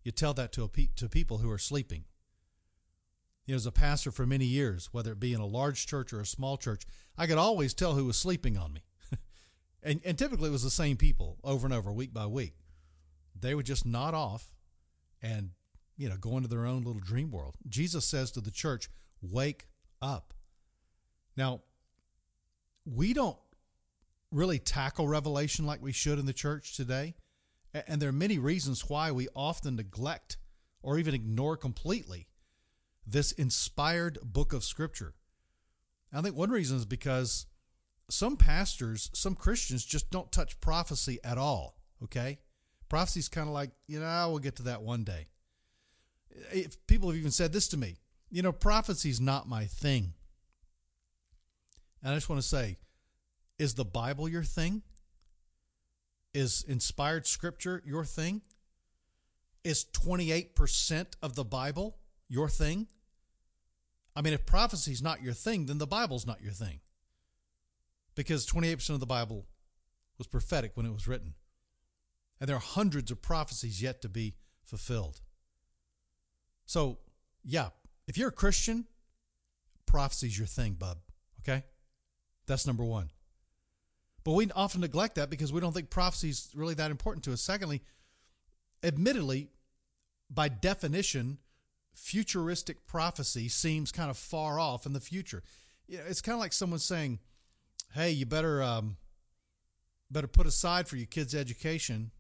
You 0.03 0.12
tell 0.12 0.34
that 0.36 0.51
to, 0.53 0.67
pe- 0.67 0.89
to 0.95 1.07
people 1.10 1.39
who 1.39 1.51
are 1.51 1.57
sleeping. 1.57 2.05
You 3.45 3.53
know, 3.53 3.57
as 3.57 3.65
a 3.65 3.71
pastor 3.71 4.11
for 4.11 4.25
many 4.25 4.45
years, 4.45 4.89
whether 4.91 5.11
it 5.11 5.19
be 5.19 5.33
in 5.33 5.41
a 5.41 5.45
large 5.45 5.85
church 5.85 6.11
or 6.11 6.19
a 6.19 6.25
small 6.25 6.57
church, 6.57 6.83
I 7.17 7.27
could 7.27 7.37
always 7.37 7.73
tell 7.73 7.93
who 7.93 8.05
was 8.05 8.17
sleeping 8.17 8.57
on 8.57 8.73
me. 8.73 8.81
and, 9.83 10.01
and 10.03 10.17
typically 10.17 10.49
it 10.49 10.53
was 10.53 10.63
the 10.63 10.71
same 10.71 10.97
people 10.97 11.37
over 11.43 11.67
and 11.67 11.73
over, 11.73 11.91
week 11.91 12.13
by 12.13 12.25
week. 12.25 12.53
They 13.39 13.53
would 13.53 13.65
just 13.65 13.85
nod 13.85 14.15
off 14.15 14.55
and, 15.21 15.51
you 15.95 16.09
know, 16.09 16.17
go 16.17 16.37
into 16.37 16.49
their 16.49 16.65
own 16.65 16.83
little 16.83 17.01
dream 17.01 17.29
world. 17.29 17.55
Jesus 17.67 18.05
says 18.05 18.31
to 18.31 18.41
the 18.41 18.51
church, 18.51 18.89
wake 19.21 19.67
up. 20.01 20.33
Now, 21.37 21.61
we 22.85 23.13
don't 23.13 23.37
really 24.31 24.59
tackle 24.59 25.07
revelation 25.07 25.65
like 25.65 25.81
we 25.81 25.91
should 25.91 26.17
in 26.17 26.25
the 26.25 26.33
church 26.33 26.75
today. 26.75 27.15
And 27.73 28.01
there 28.01 28.09
are 28.09 28.13
many 28.13 28.39
reasons 28.39 28.89
why 28.89 29.11
we 29.11 29.27
often 29.35 29.75
neglect 29.75 30.37
or 30.81 30.97
even 30.97 31.13
ignore 31.13 31.57
completely 31.57 32.27
this 33.05 33.31
inspired 33.31 34.17
book 34.24 34.53
of 34.53 34.63
Scripture. 34.63 35.13
I 36.13 36.21
think 36.21 36.35
one 36.35 36.50
reason 36.50 36.77
is 36.77 36.85
because 36.85 37.45
some 38.09 38.38
pastors, 38.38 39.09
some 39.13 39.35
Christians 39.35 39.83
just 39.83 40.09
don't 40.09 40.31
touch 40.31 40.59
prophecy 40.62 41.19
at 41.24 41.38
all. 41.38 41.77
Okay? 42.03 42.39
Prophecy's 42.88 43.27
kind 43.27 43.47
of 43.47 43.53
like, 43.53 43.71
you 43.88 44.00
know, 44.00 44.05
ah, 44.05 44.27
we'll 44.29 44.39
get 44.39 44.55
to 44.57 44.63
that 44.63 44.81
one 44.81 45.03
day. 45.03 45.27
If 46.51 46.77
people 46.88 47.09
have 47.09 47.17
even 47.17 47.31
said 47.31 47.51
this 47.51 47.67
to 47.69 47.77
me, 47.77 47.97
you 48.29 48.41
know, 48.41 48.51
prophecy's 48.51 49.19
not 49.19 49.47
my 49.47 49.65
thing. 49.65 50.13
And 52.03 52.12
I 52.12 52.15
just 52.15 52.29
want 52.29 52.41
to 52.41 52.47
say, 52.47 52.77
is 53.57 53.74
the 53.74 53.85
Bible 53.85 54.29
your 54.29 54.43
thing? 54.43 54.83
Is 56.33 56.63
inspired 56.67 57.25
scripture 57.25 57.81
your 57.85 58.03
thing? 58.03 58.41
Is 59.63 59.85
28% 59.85 61.13
of 61.24 61.35
the 61.35 61.45
Bible 61.45 61.97
your 62.27 62.50
thing? 62.50 62.88
I 64.15 64.22
mean, 64.22 64.34
if 64.34 64.45
prophecy 64.45 64.91
is 64.91 65.01
not 65.01 65.22
your 65.22 65.34
thing, 65.34 65.65
then 65.65 65.77
the 65.77 65.88
Bible's 65.88 66.25
not 66.25 66.41
your 66.41 66.53
thing. 66.53 66.79
Because 68.15 68.48
28% 68.48 68.91
of 68.91 69.00
the 69.01 69.05
Bible 69.05 69.45
was 70.17 70.27
prophetic 70.27 70.72
when 70.75 70.86
it 70.86 70.93
was 70.93 71.07
written. 71.07 71.34
And 72.39 72.48
there 72.48 72.55
are 72.55 72.60
hundreds 72.60 73.12
of 73.12 73.22
prophecies 73.22 73.81
yet 73.81 74.01
to 74.01 74.10
be 74.10 74.36
fulfilled. 74.63 75.22
So, 76.65 77.00
yeah, 77.43 77.69
if 78.07 78.17
you're 78.17 78.29
a 78.29 78.34
Christian, 78.34 78.86
prophecy's 79.86 80.38
your 80.38 80.48
thing, 80.48 80.74
bub. 80.74 81.00
Okay? 81.41 81.63
That's 82.48 82.65
number 82.65 82.84
one. 82.84 83.12
But 84.24 84.34
we 84.34 84.50
often 84.55 84.81
neglect 84.81 85.15
that 85.15 85.29
because 85.29 85.53
we 85.53 85.62
don't 85.62 85.74
think 85.74 85.89
prophecy 85.89 86.29
is 86.29 86.50
really 86.55 86.74
that 86.75 86.91
important 86.91 87.24
to 87.25 87.34
us. 87.34 87.41
Secondly, 87.41 87.81
admittedly, 88.84 89.50
by 90.29 90.50
definition, 90.50 91.38
futuristic 91.95 92.85
prophecy 92.85 93.47
seems 93.47 93.91
kind 93.91 94.09
of 94.09 94.17
far 94.17 94.59
off 94.59 94.85
in 94.85 94.93
the 94.93 94.99
future. 94.99 95.43
You 95.87 95.97
know, 95.97 96.03
it's 96.07 96.21
kind 96.21 96.35
of 96.35 96.39
like 96.39 96.53
someone 96.53 96.79
saying, 96.79 97.19
"Hey, 97.93 98.11
you 98.11 98.25
better 98.25 98.61
um, 98.61 98.97
better 100.11 100.27
put 100.27 100.47
aside 100.47 100.87
for 100.87 100.97
your 100.97 101.07
kid's 101.07 101.33
education," 101.33 102.11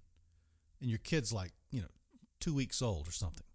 and 0.81 0.89
your 0.89 0.99
kid's 0.99 1.33
like, 1.33 1.51
you 1.71 1.81
know, 1.81 1.87
two 2.39 2.53
weeks 2.53 2.81
old 2.81 3.07
or 3.07 3.11
something, 3.11 3.45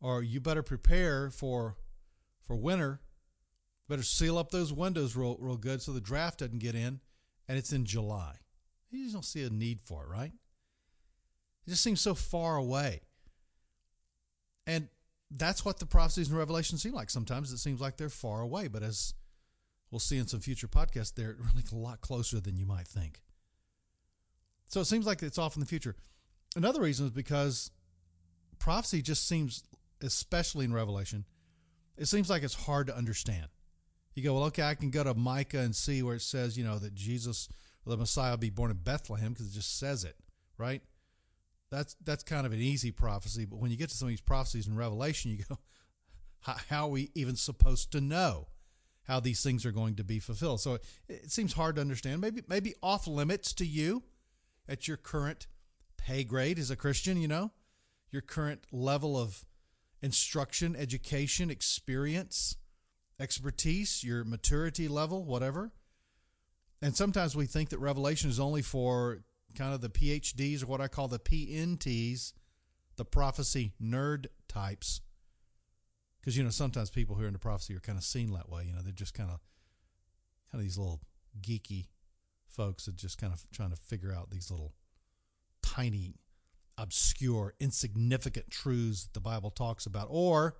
or 0.00 0.22
you 0.22 0.40
better 0.40 0.62
prepare 0.62 1.30
for 1.30 1.76
for 2.42 2.56
winter. 2.56 3.00
Better 3.88 4.02
seal 4.02 4.36
up 4.36 4.50
those 4.50 4.72
windows 4.72 5.14
real 5.14 5.36
real 5.38 5.56
good 5.56 5.80
so 5.80 5.92
the 5.92 6.00
draft 6.00 6.40
doesn't 6.40 6.58
get 6.58 6.74
in 6.74 7.00
and 7.48 7.58
it's 7.58 7.72
in 7.72 7.84
July. 7.84 8.36
You 8.90 9.02
just 9.04 9.14
don't 9.14 9.24
see 9.24 9.44
a 9.44 9.50
need 9.50 9.80
for 9.80 10.04
it, 10.04 10.08
right? 10.08 10.32
It 11.66 11.70
just 11.70 11.82
seems 11.82 12.00
so 12.00 12.14
far 12.14 12.56
away. 12.56 13.02
And 14.66 14.88
that's 15.30 15.64
what 15.64 15.78
the 15.78 15.86
prophecies 15.86 16.30
in 16.30 16.36
Revelation 16.36 16.78
seem 16.78 16.92
like. 16.92 17.10
Sometimes 17.10 17.52
it 17.52 17.58
seems 17.58 17.80
like 17.80 17.96
they're 17.96 18.08
far 18.08 18.40
away, 18.40 18.68
but 18.68 18.82
as 18.82 19.14
we'll 19.90 19.98
see 19.98 20.18
in 20.18 20.26
some 20.26 20.40
future 20.40 20.68
podcasts, 20.68 21.14
they're 21.14 21.36
really 21.54 21.64
a 21.72 21.74
lot 21.74 22.00
closer 22.00 22.40
than 22.40 22.56
you 22.56 22.66
might 22.66 22.88
think. 22.88 23.22
So 24.68 24.80
it 24.80 24.86
seems 24.86 25.06
like 25.06 25.22
it's 25.22 25.38
off 25.38 25.56
in 25.56 25.60
the 25.60 25.66
future. 25.66 25.96
Another 26.56 26.80
reason 26.80 27.06
is 27.06 27.12
because 27.12 27.70
prophecy 28.58 29.02
just 29.02 29.28
seems, 29.28 29.62
especially 30.02 30.64
in 30.64 30.72
Revelation, 30.72 31.24
it 31.96 32.06
seems 32.06 32.28
like 32.28 32.42
it's 32.42 32.54
hard 32.54 32.86
to 32.88 32.96
understand. 32.96 33.48
You 34.14 34.22
go, 34.22 34.34
well, 34.34 34.44
okay, 34.44 34.62
I 34.62 34.74
can 34.74 34.90
go 34.90 35.04
to 35.04 35.14
Micah 35.14 35.58
and 35.58 35.76
see 35.76 36.02
where 36.02 36.16
it 36.16 36.22
says, 36.22 36.56
you 36.56 36.64
know, 36.64 36.78
that 36.78 36.94
Jesus, 36.94 37.48
the 37.84 37.96
Messiah, 37.96 38.30
will 38.30 38.38
be 38.38 38.50
born 38.50 38.70
in 38.70 38.78
Bethlehem 38.78 39.32
because 39.32 39.48
it 39.48 39.54
just 39.54 39.78
says 39.78 40.04
it, 40.04 40.16
right? 40.56 40.82
That's 41.70 41.96
that's 42.04 42.22
kind 42.22 42.46
of 42.46 42.52
an 42.52 42.60
easy 42.60 42.90
prophecy. 42.90 43.44
But 43.44 43.58
when 43.58 43.70
you 43.70 43.76
get 43.76 43.88
to 43.90 43.96
some 43.96 44.06
of 44.06 44.10
these 44.10 44.20
prophecies 44.20 44.66
in 44.66 44.76
Revelation, 44.76 45.30
you 45.32 45.44
go, 45.48 45.58
how, 46.68 46.86
are 46.86 46.90
we 46.90 47.10
even 47.14 47.36
supposed 47.36 47.90
to 47.92 48.00
know 48.00 48.48
how 49.04 49.20
these 49.20 49.42
things 49.42 49.66
are 49.66 49.72
going 49.72 49.96
to 49.96 50.04
be 50.04 50.18
fulfilled? 50.18 50.60
So 50.60 50.74
it, 50.74 50.84
it 51.08 51.32
seems 51.32 51.54
hard 51.54 51.76
to 51.76 51.80
understand. 51.80 52.20
Maybe 52.20 52.42
maybe 52.48 52.74
off 52.82 53.06
limits 53.06 53.52
to 53.54 53.66
you 53.66 54.04
at 54.68 54.86
your 54.86 54.96
current 54.96 55.46
pay 55.96 56.24
grade 56.24 56.58
as 56.58 56.70
a 56.70 56.76
Christian. 56.76 57.20
You 57.20 57.28
know, 57.28 57.52
your 58.10 58.22
current 58.22 58.66
level 58.70 59.16
of 59.16 59.44
instruction, 60.02 60.76
education, 60.76 61.50
experience 61.50 62.56
expertise, 63.18 64.04
your 64.04 64.24
maturity 64.24 64.88
level, 64.88 65.24
whatever. 65.24 65.72
And 66.82 66.94
sometimes 66.94 67.34
we 67.34 67.46
think 67.46 67.70
that 67.70 67.78
revelation 67.78 68.28
is 68.30 68.38
only 68.38 68.62
for 68.62 69.22
kind 69.56 69.74
of 69.74 69.80
the 69.80 69.88
PhDs 69.88 70.62
or 70.62 70.66
what 70.66 70.80
I 70.80 70.88
call 70.88 71.08
the 71.08 71.18
PNTs, 71.18 72.32
the 72.96 73.04
prophecy 73.04 73.72
nerd 73.82 74.26
types. 74.48 75.00
Because, 76.20 76.36
you 76.36 76.44
know, 76.44 76.50
sometimes 76.50 76.90
people 76.90 77.16
who 77.16 77.24
are 77.24 77.28
into 77.28 77.38
prophecy 77.38 77.74
are 77.74 77.80
kind 77.80 77.98
of 77.98 78.04
seen 78.04 78.32
that 78.32 78.48
way. 78.48 78.64
You 78.64 78.74
know, 78.74 78.82
they're 78.82 78.92
just 78.92 79.14
kind 79.14 79.30
of, 79.30 79.40
kind 80.50 80.60
of 80.60 80.62
these 80.62 80.78
little 80.78 81.00
geeky 81.40 81.86
folks 82.48 82.86
that 82.86 82.96
just 82.96 83.18
kind 83.18 83.32
of 83.32 83.42
trying 83.52 83.70
to 83.70 83.76
figure 83.76 84.12
out 84.12 84.30
these 84.30 84.50
little 84.50 84.72
tiny, 85.62 86.16
obscure, 86.78 87.54
insignificant 87.60 88.50
truths 88.50 89.04
that 89.04 89.14
the 89.14 89.20
Bible 89.20 89.50
talks 89.50 89.86
about. 89.86 90.08
Or 90.10 90.56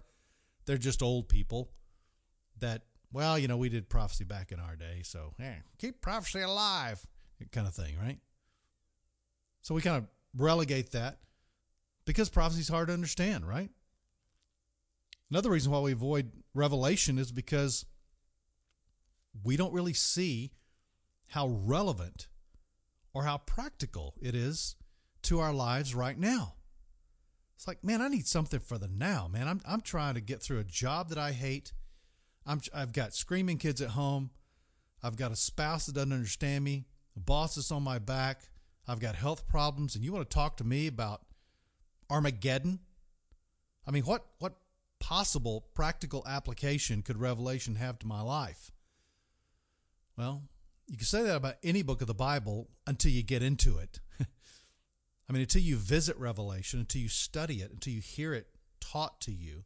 they're 0.66 0.78
just 0.78 1.02
old 1.02 1.28
people 1.28 1.70
that, 2.58 2.82
well, 3.12 3.38
you 3.38 3.48
know, 3.48 3.56
we 3.56 3.68
did 3.68 3.88
prophecy 3.88 4.24
back 4.24 4.52
in 4.52 4.60
our 4.60 4.76
day, 4.76 5.00
so 5.02 5.34
hey, 5.38 5.58
keep 5.78 6.00
prophecy 6.00 6.40
alive, 6.40 7.06
kind 7.52 7.66
of 7.66 7.74
thing, 7.74 7.94
right? 8.02 8.18
So 9.66 9.74
we 9.74 9.82
kind 9.82 9.96
of 9.96 10.06
relegate 10.36 10.92
that 10.92 11.18
because 12.04 12.28
prophecy 12.28 12.60
is 12.60 12.68
hard 12.68 12.86
to 12.86 12.94
understand, 12.94 13.48
right? 13.48 13.68
Another 15.28 15.50
reason 15.50 15.72
why 15.72 15.80
we 15.80 15.90
avoid 15.90 16.30
revelation 16.54 17.18
is 17.18 17.32
because 17.32 17.84
we 19.42 19.56
don't 19.56 19.72
really 19.72 19.92
see 19.92 20.52
how 21.30 21.48
relevant 21.48 22.28
or 23.12 23.24
how 23.24 23.38
practical 23.38 24.14
it 24.22 24.36
is 24.36 24.76
to 25.22 25.40
our 25.40 25.52
lives 25.52 25.96
right 25.96 26.16
now. 26.16 26.54
It's 27.56 27.66
like, 27.66 27.82
man, 27.82 28.00
I 28.00 28.06
need 28.06 28.28
something 28.28 28.60
for 28.60 28.78
the 28.78 28.86
now, 28.86 29.26
man. 29.26 29.48
I'm, 29.48 29.60
I'm 29.66 29.80
trying 29.80 30.14
to 30.14 30.20
get 30.20 30.40
through 30.40 30.60
a 30.60 30.64
job 30.64 31.08
that 31.08 31.18
I 31.18 31.32
hate. 31.32 31.72
I'm, 32.46 32.60
I've 32.72 32.92
got 32.92 33.14
screaming 33.14 33.58
kids 33.58 33.82
at 33.82 33.90
home. 33.90 34.30
I've 35.02 35.16
got 35.16 35.32
a 35.32 35.36
spouse 35.36 35.86
that 35.86 35.96
doesn't 35.96 36.12
understand 36.12 36.62
me, 36.62 36.84
a 37.16 37.20
boss 37.20 37.56
that's 37.56 37.72
on 37.72 37.82
my 37.82 37.98
back. 37.98 38.42
I've 38.88 39.00
got 39.00 39.16
health 39.16 39.48
problems, 39.48 39.94
and 39.94 40.04
you 40.04 40.12
want 40.12 40.28
to 40.28 40.34
talk 40.34 40.56
to 40.58 40.64
me 40.64 40.86
about 40.86 41.22
Armageddon? 42.08 42.80
I 43.86 43.90
mean, 43.90 44.04
what 44.04 44.26
what 44.38 44.54
possible 45.00 45.66
practical 45.74 46.24
application 46.26 47.02
could 47.02 47.18
Revelation 47.18 47.76
have 47.76 47.98
to 48.00 48.06
my 48.06 48.20
life? 48.20 48.72
Well, 50.16 50.44
you 50.86 50.96
can 50.96 51.06
say 51.06 51.22
that 51.22 51.36
about 51.36 51.56
any 51.62 51.82
book 51.82 52.00
of 52.00 52.06
the 52.06 52.14
Bible 52.14 52.68
until 52.86 53.10
you 53.10 53.22
get 53.22 53.42
into 53.42 53.78
it. 53.78 54.00
I 55.28 55.32
mean, 55.32 55.42
until 55.42 55.62
you 55.62 55.76
visit 55.76 56.16
Revelation, 56.16 56.80
until 56.80 57.02
you 57.02 57.08
study 57.08 57.56
it, 57.56 57.70
until 57.72 57.92
you 57.92 58.00
hear 58.00 58.32
it 58.32 58.46
taught 58.80 59.20
to 59.22 59.32
you, 59.32 59.64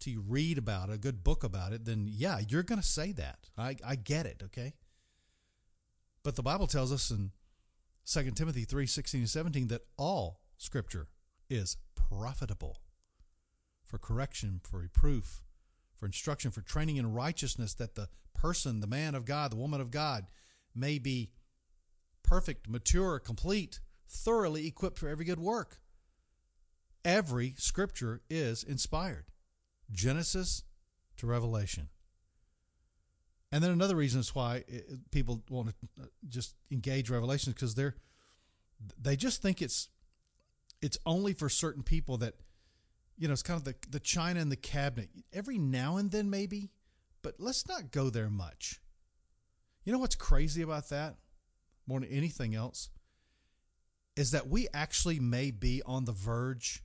to 0.00 0.22
read 0.26 0.58
about 0.58 0.90
it, 0.90 0.94
a 0.94 0.98
good 0.98 1.24
book 1.24 1.42
about 1.42 1.72
it, 1.72 1.84
then 1.84 2.06
yeah, 2.08 2.40
you're 2.46 2.62
going 2.62 2.80
to 2.80 2.86
say 2.86 3.12
that. 3.12 3.50
I, 3.56 3.76
I 3.84 3.96
get 3.96 4.26
it, 4.26 4.42
okay? 4.44 4.74
But 6.22 6.36
the 6.36 6.42
Bible 6.42 6.66
tells 6.66 6.92
us 6.92 7.10
in 7.10 7.30
2 8.06 8.30
Timothy 8.32 8.64
3 8.64 8.86
16 8.86 9.20
and 9.20 9.30
17 9.30 9.68
that 9.68 9.82
all 9.96 10.40
scripture 10.56 11.08
is 11.48 11.76
profitable 11.94 12.78
for 13.84 13.98
correction, 13.98 14.60
for 14.62 14.80
reproof, 14.80 15.42
for 15.96 16.06
instruction, 16.06 16.50
for 16.50 16.62
training 16.62 16.96
in 16.96 17.12
righteousness, 17.12 17.74
that 17.74 17.94
the 17.94 18.08
person, 18.34 18.80
the 18.80 18.86
man 18.86 19.14
of 19.14 19.24
God, 19.24 19.52
the 19.52 19.56
woman 19.56 19.80
of 19.80 19.90
God, 19.90 20.26
may 20.74 20.98
be 20.98 21.30
perfect, 22.22 22.68
mature, 22.68 23.18
complete, 23.18 23.80
thoroughly 24.08 24.66
equipped 24.66 24.98
for 24.98 25.08
every 25.08 25.24
good 25.24 25.38
work. 25.40 25.78
every 27.04 27.54
scripture 27.56 28.22
is 28.30 28.62
inspired. 28.62 29.26
Genesis 29.90 30.62
to 31.16 31.26
Revelation. 31.26 31.88
And 33.52 33.62
then 33.62 33.70
another 33.70 33.94
reason 33.94 34.20
is 34.20 34.34
why 34.34 34.64
people 35.10 35.44
want 35.50 35.68
to 35.68 35.74
uh, 36.02 36.06
just 36.26 36.54
engage 36.70 37.10
Revelation 37.10 37.52
because 37.52 37.74
they're 37.74 37.94
they 39.00 39.14
just 39.14 39.42
think 39.42 39.60
it's 39.60 39.90
it's 40.80 40.98
only 41.06 41.34
for 41.34 41.48
certain 41.48 41.82
people 41.82 42.16
that 42.16 42.34
you 43.18 43.28
know 43.28 43.32
it's 43.32 43.42
kind 43.42 43.58
of 43.58 43.64
the 43.64 43.74
the 43.90 44.00
china 44.00 44.40
in 44.40 44.48
the 44.48 44.56
cabinet. 44.56 45.10
Every 45.32 45.58
now 45.58 45.98
and 45.98 46.10
then 46.10 46.30
maybe 46.30 46.70
but 47.20 47.34
let's 47.38 47.68
not 47.68 47.92
go 47.92 48.08
there 48.10 48.30
much. 48.30 48.80
You 49.84 49.92
know 49.92 49.98
what's 49.98 50.16
crazy 50.16 50.62
about 50.62 50.88
that 50.88 51.16
more 51.86 52.00
than 52.00 52.08
anything 52.08 52.54
else 52.54 52.88
is 54.16 54.30
that 54.30 54.48
we 54.48 54.66
actually 54.72 55.18
may 55.20 55.50
be 55.50 55.82
on 55.84 56.04
the 56.04 56.12
verge 56.12 56.82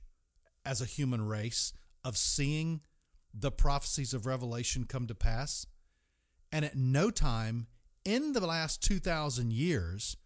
as 0.64 0.80
a 0.80 0.86
human 0.86 1.26
race 1.26 1.72
of 2.04 2.16
seeing 2.16 2.80
the 3.32 3.50
prophecies 3.50 4.14
of 4.14 4.26
revelation 4.26 4.84
come 4.84 5.06
to 5.06 5.14
pass 5.14 5.66
and 6.52 6.64
at 6.64 6.76
no 6.76 7.10
time 7.10 7.66
in 8.04 8.32
the 8.32 8.46
last 8.46 8.82
2000 8.82 9.52
years 9.52 10.16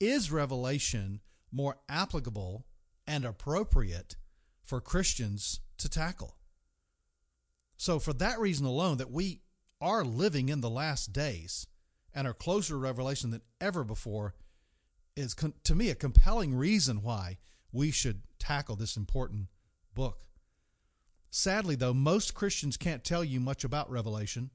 is 0.00 0.32
revelation 0.32 1.20
more 1.52 1.76
applicable 1.88 2.66
and 3.06 3.24
appropriate 3.24 4.16
for 4.62 4.80
Christians 4.80 5.60
to 5.78 5.88
tackle. 5.88 6.36
So, 7.76 7.98
for 7.98 8.12
that 8.14 8.40
reason 8.40 8.66
alone, 8.66 8.98
that 8.98 9.10
we 9.10 9.42
are 9.80 10.04
living 10.04 10.48
in 10.48 10.60
the 10.60 10.70
last 10.70 11.12
days 11.12 11.66
and 12.14 12.26
are 12.26 12.34
closer 12.34 12.74
to 12.74 12.78
revelation 12.78 13.30
than 13.30 13.42
ever 13.60 13.84
before, 13.84 14.34
is 15.16 15.34
to 15.64 15.74
me 15.74 15.90
a 15.90 15.94
compelling 15.94 16.54
reason 16.54 17.02
why 17.02 17.38
we 17.72 17.90
should 17.90 18.22
tackle 18.38 18.76
this 18.76 18.96
important 18.96 19.48
book. 19.94 20.26
Sadly, 21.30 21.74
though, 21.74 21.94
most 21.94 22.34
Christians 22.34 22.76
can't 22.76 23.04
tell 23.04 23.24
you 23.24 23.40
much 23.40 23.64
about 23.64 23.90
Revelation, 23.90 24.50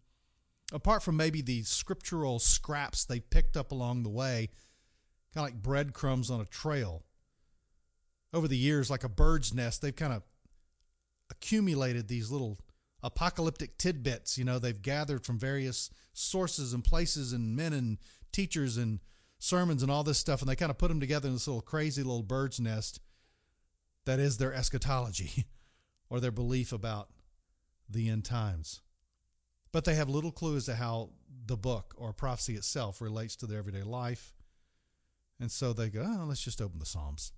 apart 0.72 1.04
from 1.04 1.18
maybe 1.18 1.42
the 1.42 1.64
scriptural 1.64 2.40
scraps 2.40 3.06
they 3.06 3.20
picked 3.20 3.58
up 3.58 3.72
along 3.72 4.04
the 4.04 4.10
way, 4.10 4.50
kind 5.34 5.48
of 5.48 5.54
like 5.54 5.62
breadcrumbs 5.62 6.30
on 6.30 6.42
a 6.42 6.46
trail 6.46 7.04
over 8.34 8.48
the 8.48 8.58
years, 8.58 8.90
like 8.90 9.04
a 9.04 9.10
bird's 9.10 9.54
nest, 9.54 9.82
they've 9.82 9.96
kind 9.96 10.14
of 10.14 10.24
accumulated 11.32 12.08
these 12.08 12.32
little 12.32 12.60
apocalyptic 13.02 13.78
tidbits. 13.78 14.38
You 14.38 14.44
know, 14.46 14.60
they've 14.60 14.82
gathered 14.82 15.26
from 15.26 15.40
various 15.40 15.90
sources 16.14 16.74
and 16.74 16.84
places 16.84 17.34
and 17.34 17.56
men 17.56 17.74
and 17.74 17.98
teachers 18.32 18.78
and 18.78 19.00
sermons 19.40 19.82
and 19.82 19.92
all 19.92 20.04
this 20.04 20.18
stuff, 20.18 20.42
and 20.42 20.50
they 20.50 20.56
kind 20.56 20.70
of 20.70 20.78
put 20.78 20.90
them 20.90 21.00
together 21.00 21.28
in 21.28 21.34
this 21.34 21.48
little 21.48 21.62
crazy 21.62 22.04
little 22.04 22.24
bird's 22.24 22.60
nest 22.60 23.00
that 24.06 24.20
is 24.20 24.38
their 24.38 24.54
eschatology 24.54 25.46
or 26.10 26.20
their 26.20 26.32
belief 26.32 26.72
about 26.72 27.10
the 27.90 28.10
end 28.10 28.26
times. 28.26 28.82
But 29.72 29.86
they 29.86 29.96
have 29.96 30.10
little 30.10 30.32
clue 30.32 30.58
as 30.58 30.66
to 30.66 30.76
how 30.76 31.10
the 31.46 31.58
book 31.58 31.94
or 31.98 32.14
prophecy 32.14 32.56
itself 32.56 33.02
relates 33.02 33.36
to 33.38 33.46
their 33.46 33.60
everyday 33.60 33.84
life. 33.84 34.34
And 35.40 35.52
so 35.52 35.74
they 35.74 35.90
go, 35.90 36.04
oh, 36.06 36.26
let's 36.26 36.44
just 36.44 36.62
open 36.62 36.80
the 36.80 36.86
Psalms. 36.86 37.32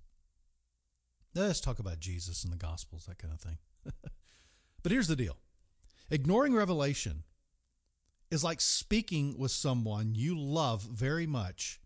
Let's 1.34 1.60
talk 1.60 1.78
about 1.78 2.00
Jesus 2.00 2.44
and 2.44 2.52
the 2.52 2.58
Gospels, 2.58 3.06
that 3.06 3.18
kind 3.18 3.32
of 3.32 3.40
thing. 3.40 3.58
but 4.82 4.92
here's 4.92 5.08
the 5.08 5.16
deal 5.16 5.36
ignoring 6.10 6.54
Revelation 6.54 7.24
is 8.30 8.44
like 8.44 8.60
speaking 8.60 9.34
with 9.38 9.50
someone 9.50 10.14
you 10.14 10.38
love 10.38 10.82
very 10.82 11.26
much, 11.26 11.80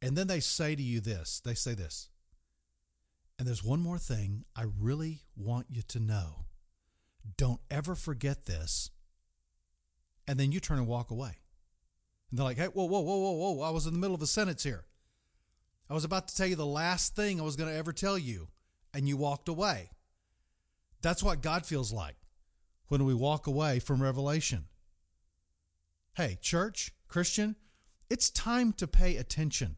and 0.00 0.16
then 0.16 0.26
they 0.26 0.40
say 0.40 0.76
to 0.76 0.82
you 0.82 1.00
this 1.00 1.40
they 1.40 1.54
say 1.54 1.74
this, 1.74 2.08
and 3.38 3.48
there's 3.48 3.64
one 3.64 3.80
more 3.80 3.98
thing 3.98 4.44
I 4.54 4.64
really 4.78 5.22
want 5.36 5.66
you 5.70 5.82
to 5.82 6.00
know. 6.00 6.46
Don't 7.36 7.60
ever 7.70 7.94
forget 7.94 8.46
this. 8.46 8.90
And 10.28 10.38
then 10.38 10.52
you 10.52 10.60
turn 10.60 10.78
and 10.78 10.86
walk 10.86 11.10
away. 11.10 11.38
And 12.30 12.38
they're 12.38 12.44
like, 12.44 12.58
hey, 12.58 12.66
whoa, 12.66 12.84
whoa, 12.84 13.00
whoa, 13.00 13.16
whoa, 13.16 13.32
whoa. 13.32 13.62
I 13.66 13.70
was 13.70 13.86
in 13.86 13.94
the 13.94 13.98
middle 13.98 14.14
of 14.14 14.22
a 14.22 14.26
sentence 14.26 14.62
here. 14.62 14.84
I 15.90 15.94
was 15.94 16.04
about 16.04 16.28
to 16.28 16.36
tell 16.36 16.46
you 16.46 16.54
the 16.54 16.66
last 16.66 17.16
thing 17.16 17.40
I 17.40 17.44
was 17.44 17.56
going 17.56 17.70
to 17.70 17.76
ever 17.76 17.92
tell 17.92 18.18
you 18.18 18.48
and 18.92 19.08
you 19.08 19.16
walked 19.16 19.48
away. 19.48 19.90
That's 21.00 21.22
what 21.22 21.40
God 21.40 21.64
feels 21.64 21.92
like 21.92 22.16
when 22.88 23.04
we 23.04 23.14
walk 23.14 23.46
away 23.46 23.78
from 23.78 24.02
revelation. 24.02 24.64
Hey, 26.14 26.38
church, 26.42 26.92
Christian, 27.06 27.56
it's 28.10 28.28
time 28.28 28.72
to 28.74 28.86
pay 28.86 29.16
attention. 29.16 29.76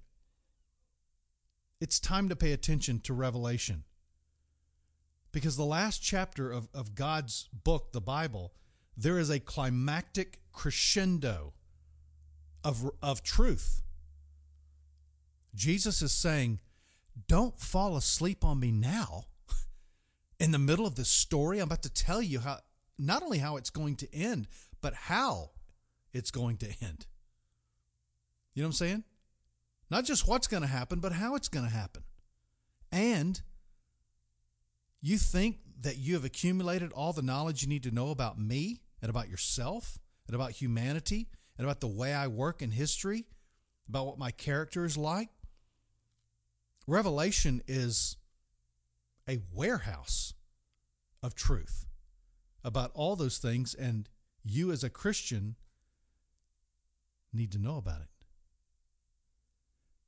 It's 1.81 2.01
time 2.01 2.29
to 2.29 2.37
pay 2.37 2.53
attention 2.53 3.01
to 3.01 3.15
revelation. 3.15 3.85
Because 5.33 5.57
the 5.57 5.65
last 5.65 6.03
chapter 6.03 6.51
of, 6.51 6.69
of 6.75 6.95
God's 6.95 7.49
book, 7.53 7.93
the 7.93 8.01
Bible, 8.01 8.53
there 8.97 9.19
is 9.19 9.31
a 9.31 9.39
climactic 9.39 10.40
crescendo 10.53 11.55
of, 12.65 12.91
of 13.03 13.23
truth. 13.23 13.83
Jesus 15.55 16.03
is 16.03 16.13
saying, 16.13 16.61
don't 17.29 17.59
fall 17.59 17.97
asleep 17.97 18.45
on 18.45 18.61
me 18.61 18.73
now. 18.73 19.25
In 20.41 20.53
the 20.53 20.59
middle 20.59 20.87
of 20.87 20.95
this 20.95 21.09
story, 21.09 21.59
I'm 21.59 21.67
about 21.67 21.83
to 21.83 21.93
tell 21.93 22.23
you 22.23 22.41
how 22.41 22.59
not 22.99 23.23
only 23.23 23.39
how 23.39 23.57
it's 23.57 23.71
going 23.71 23.97
to 23.97 24.15
end, 24.15 24.47
but 24.81 24.95
how 24.95 25.51
it's 26.13 26.31
going 26.31 26.57
to 26.59 26.67
end. 26.67 27.07
You 28.55 28.63
know 28.63 28.69
what 28.69 28.71
I'm 28.71 28.73
saying? 28.75 29.05
Not 29.91 30.05
just 30.05 30.29
what's 30.29 30.47
going 30.47 30.63
to 30.63 30.69
happen, 30.69 31.01
but 31.01 31.13
how 31.13 31.35
it's 31.35 31.49
going 31.49 31.65
to 31.65 31.75
happen. 31.75 32.03
And 32.93 33.41
you 35.01 35.19
think 35.19 35.59
that 35.81 35.97
you 35.97 36.15
have 36.15 36.25
accumulated 36.25 36.93
all 36.93 37.13
the 37.13 37.23
knowledge 37.23 37.63
you 37.63 37.69
need 37.69 37.83
to 37.85 37.91
know 37.91 38.11
about 38.11 38.39
me 38.39 38.83
and 39.01 39.09
about 39.09 39.29
yourself 39.29 39.99
and 40.31 40.37
about 40.37 40.53
humanity 40.53 41.27
and 41.59 41.67
about 41.67 41.81
the 41.81 41.89
way 41.89 42.15
I 42.15 42.29
work 42.29 42.63
in 42.63 42.71
history, 42.71 43.27
about 43.89 44.07
what 44.07 44.17
my 44.17 44.31
character 44.31 44.85
is 44.85 44.97
like. 44.97 45.31
Revelation 46.87 47.63
is 47.67 48.17
a 49.29 49.41
warehouse 49.53 50.35
of 51.21 51.35
truth 51.35 51.87
about 52.63 52.93
all 52.95 53.17
those 53.17 53.39
things, 53.39 53.75
and 53.75 54.09
you 54.45 54.71
as 54.71 54.85
a 54.85 54.89
Christian 54.89 55.57
need 57.33 57.51
to 57.51 57.59
know 57.59 57.77
about 57.77 58.01
it. 58.01 58.25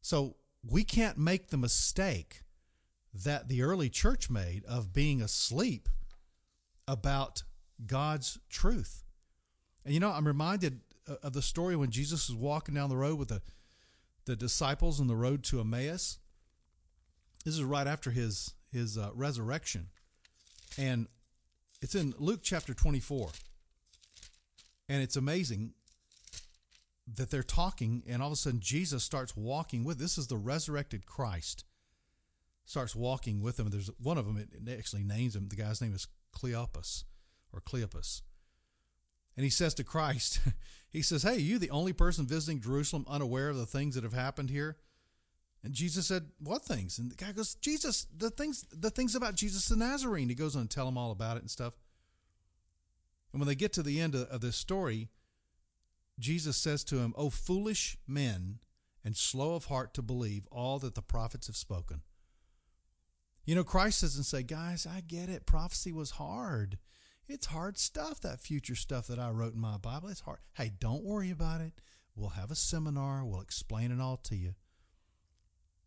So 0.03 0.37
we 0.65 0.85
can't 0.85 1.19
make 1.19 1.49
the 1.49 1.57
mistake 1.57 2.43
that 3.13 3.49
the 3.49 3.63
early 3.63 3.91
church 3.91 4.31
made 4.31 4.65
of 4.67 4.93
being 4.93 5.21
asleep 5.21 5.89
about 6.87 7.43
God's 7.85 8.39
truth. 8.49 9.03
And 9.85 9.95
you 9.95 10.01
know, 10.01 10.11
I'm 10.11 10.27
reminded 10.27 10.81
of 11.23 11.33
the 11.33 11.43
story 11.43 11.77
when 11.77 11.91
Jesus 11.91 12.29
was 12.29 12.37
walking 12.37 12.75
down 12.75 12.89
the 12.89 12.97
road 12.97 13.19
with 13.19 13.29
the, 13.29 13.43
the 14.25 14.37
disciples 14.37 15.01
on 15.01 15.09
the 15.09 15.17
road 15.17 15.43
to 15.45 15.61
Emmaus. 15.61 16.19
This 17.45 17.55
is 17.55 17.65
right 17.65 17.87
after 17.87 18.11
his 18.11 18.55
his 18.71 18.97
uh, 18.97 19.11
resurrection, 19.15 19.89
and 20.79 21.07
it's 21.83 21.95
in 21.95 22.15
Luke 22.19 22.41
chapter 22.43 22.73
24. 22.73 23.31
And 24.89 25.03
it's 25.03 25.17
amazing 25.17 25.73
that 27.13 27.31
they're 27.31 27.43
talking, 27.43 28.03
and 28.09 28.23
all 28.23 28.29
of 28.29 28.33
a 28.33 28.37
sudden 28.37 28.61
Jesus 28.61 29.03
starts 29.03 29.37
walking 29.37 29.85
with. 29.85 29.99
This 29.99 30.17
is 30.17 30.29
the 30.29 30.37
resurrected 30.37 31.07
Christ. 31.07 31.65
Starts 32.65 32.95
walking 32.95 33.43
with 33.43 33.57
them. 33.57 33.69
There's 33.71 33.91
one 34.01 34.19
of 34.19 34.27
them. 34.27 34.39
It 34.39 34.79
actually 34.79 35.03
names 35.03 35.35
him. 35.35 35.49
The 35.49 35.57
guy's 35.57 35.81
name 35.81 35.95
is 35.95 36.07
Cleopas, 36.35 37.05
or 37.53 37.61
Cleopas. 37.61 38.23
And 39.37 39.45
he 39.45 39.51
says 39.51 39.75
to 39.75 39.85
Christ, 39.85 40.41
he 40.91 41.03
says, 41.03 41.23
"Hey, 41.23 41.39
you 41.39 41.59
the 41.59 41.71
only 41.71 41.93
person 41.93 42.27
visiting 42.27 42.61
Jerusalem 42.61 43.07
unaware 43.09 43.49
of 43.49 43.57
the 43.57 43.67
things 43.67 43.95
that 43.95 44.05
have 44.05 44.13
happened 44.13 44.51
here?" 44.51 44.77
And 45.63 45.75
Jesus 45.75 46.07
said, 46.07 46.31
"What 46.39 46.63
things?" 46.63 46.99
And 46.99 47.11
the 47.11 47.17
guy 47.17 47.33
goes, 47.33 47.55
"Jesus, 47.57 48.07
the 48.15 48.31
things, 48.31 48.65
the 48.73 48.91
things 48.91 49.15
about 49.15 49.35
Jesus 49.35 49.69
the 49.69 49.77
Nazarene." 49.77 50.29
He 50.29 50.35
goes 50.35 50.57
on 50.57 50.63
to 50.63 50.69
tell 50.69 50.89
him 50.89 50.99
all 50.99 51.11
about 51.11 51.37
it 51.37 51.41
and 51.43 51.51
stuff. 51.51 51.75
And 53.33 53.41
when 53.41 53.49
they 53.49 53.55
get 53.55 53.73
to 53.75 53.83
the 53.83 54.01
end 54.01 54.15
of, 54.15 54.41
this 54.43 54.57
story, 54.57 55.09
Jesus 56.19 56.57
says 56.57 56.85
to 56.85 56.99
him, 56.99 57.15
"O 57.17 57.31
foolish 57.31 57.97
men 58.07 58.59
and 59.05 59.17
slow 59.17 59.55
of 59.55 59.67
heart 59.67 59.95
to 59.95 60.03
believe 60.03 60.47
all 60.49 60.79
that 60.81 60.95
the 60.95 61.03
prophets 61.03 61.47
have 61.47 61.57
spoken." 61.57 62.03
You 63.45 63.55
know, 63.55 63.65
Christ 63.65 64.03
doesn't 64.03 64.25
say, 64.25 64.43
"Guys, 64.43 64.87
I 64.87 65.01
get 65.01 65.29
it. 65.29 65.47
Prophecy 65.47 65.93
was 65.93 66.13
hard. 66.13 66.79
It's 67.29 67.47
hard 67.47 67.79
stuff. 67.79 68.21
That 68.21 68.41
future 68.41 68.75
stuff 68.75 69.07
that 69.07 69.19
I 69.19 69.31
wrote 69.31 69.55
in 69.55 69.61
my 69.61 69.79
Bible, 69.79 70.09
it's 70.09 70.21
hard. 70.21 70.41
Hey, 70.55 70.73
don't 70.79 71.05
worry 71.05 71.31
about 71.31 71.61
it. 71.61 71.81
We'll 72.15 72.31
have 72.31 72.51
a 72.51 72.57
seminar. 72.57 73.25
We'll 73.25 73.41
explain 73.41 73.91
it 73.91 74.01
all 74.01 74.19
to 74.19 74.37
you." 74.37 74.55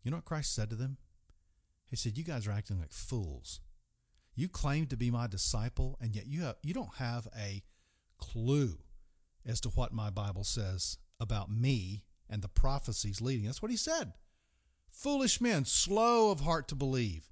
You 0.06 0.12
know 0.12 0.18
what 0.18 0.24
Christ 0.24 0.54
said 0.54 0.70
to 0.70 0.76
them? 0.76 0.98
He 1.84 1.96
said, 1.96 2.16
You 2.16 2.22
guys 2.22 2.46
are 2.46 2.52
acting 2.52 2.78
like 2.78 2.92
fools. 2.92 3.60
You 4.36 4.48
claim 4.48 4.86
to 4.86 4.96
be 4.96 5.10
my 5.10 5.26
disciple, 5.26 5.98
and 6.00 6.14
yet 6.14 6.26
you, 6.26 6.42
have, 6.42 6.56
you 6.62 6.74
don't 6.74 6.94
have 6.98 7.26
a 7.36 7.64
clue 8.18 8.78
as 9.44 9.60
to 9.62 9.68
what 9.70 9.92
my 9.92 10.10
Bible 10.10 10.44
says 10.44 10.98
about 11.18 11.50
me 11.50 12.04
and 12.28 12.40
the 12.40 12.48
prophecies 12.48 13.20
leading. 13.20 13.46
That's 13.46 13.62
what 13.62 13.70
he 13.70 13.76
said. 13.76 14.12
Foolish 14.88 15.40
men, 15.40 15.64
slow 15.64 16.30
of 16.30 16.40
heart 16.40 16.68
to 16.68 16.74
believe 16.74 17.30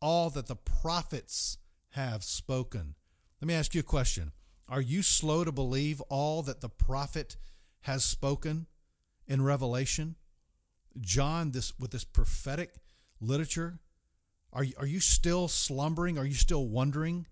all 0.00 0.30
that 0.30 0.46
the 0.46 0.56
prophets 0.56 1.58
have 1.90 2.22
spoken. 2.22 2.94
Let 3.40 3.46
me 3.46 3.54
ask 3.54 3.74
you 3.74 3.80
a 3.80 3.84
question. 3.84 4.32
Are 4.68 4.80
you 4.80 5.02
slow 5.02 5.44
to 5.44 5.52
believe 5.52 6.00
all 6.08 6.42
that 6.42 6.60
the 6.60 6.68
prophet 6.68 7.36
has 7.82 8.04
spoken 8.04 8.66
in 9.26 9.42
Revelation? 9.42 10.16
John, 11.00 11.52
this 11.52 11.72
with 11.78 11.92
this 11.92 12.04
prophetic 12.04 12.74
literature, 13.20 13.78
are 14.52 14.64
you, 14.64 14.74
are 14.78 14.86
you 14.86 15.00
still 15.00 15.46
slumbering? 15.46 16.18
Are 16.18 16.24
you 16.24 16.34
still 16.34 16.66
wondering 16.66 17.26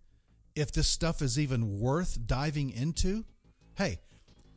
if 0.55 0.71
this 0.71 0.89
stuff 0.89 1.23
is 1.23 1.39
even 1.39 1.81
worth 1.81 2.27
diving 2.27 2.71
into? 2.71 3.25
Hey, 3.77 3.99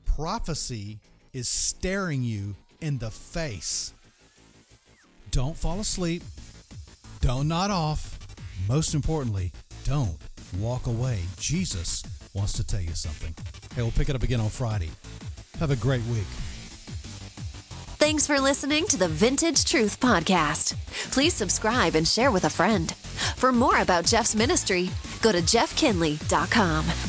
prophecy 0.05 0.99
is 1.33 1.49
staring 1.49 2.21
you 2.21 2.55
in 2.79 2.99
the 2.99 3.11
face. 3.11 3.93
Don't 5.31 5.57
fall 5.57 5.79
asleep. 5.79 6.23
Don't 7.21 7.47
nod 7.47 7.71
off. 7.71 8.17
Most 8.67 8.93
importantly, 8.93 9.51
don't 9.83 10.17
walk 10.57 10.87
away. 10.87 11.19
Jesus 11.37 12.03
wants 12.33 12.53
to 12.53 12.63
tell 12.65 12.81
you 12.81 12.93
something. 12.93 13.33
Hey, 13.75 13.81
we'll 13.81 13.91
pick 13.91 14.09
it 14.09 14.15
up 14.15 14.23
again 14.23 14.39
on 14.39 14.49
Friday. 14.49 14.89
Have 15.59 15.71
a 15.71 15.75
great 15.75 16.03
week. 16.05 16.27
Thanks 17.99 18.25
for 18.25 18.39
listening 18.39 18.85
to 18.87 18.97
the 18.97 19.09
Vintage 19.09 19.65
Truth 19.65 19.99
Podcast. 19.99 20.75
Please 21.11 21.33
subscribe 21.33 21.95
and 21.95 22.07
share 22.07 22.31
with 22.31 22.45
a 22.45 22.49
friend. 22.49 22.93
For 23.35 23.51
more 23.51 23.79
about 23.79 24.05
Jeff's 24.05 24.35
ministry, 24.35 24.89
go 25.21 25.31
to 25.31 25.39
jeffkinley.com. 25.39 27.08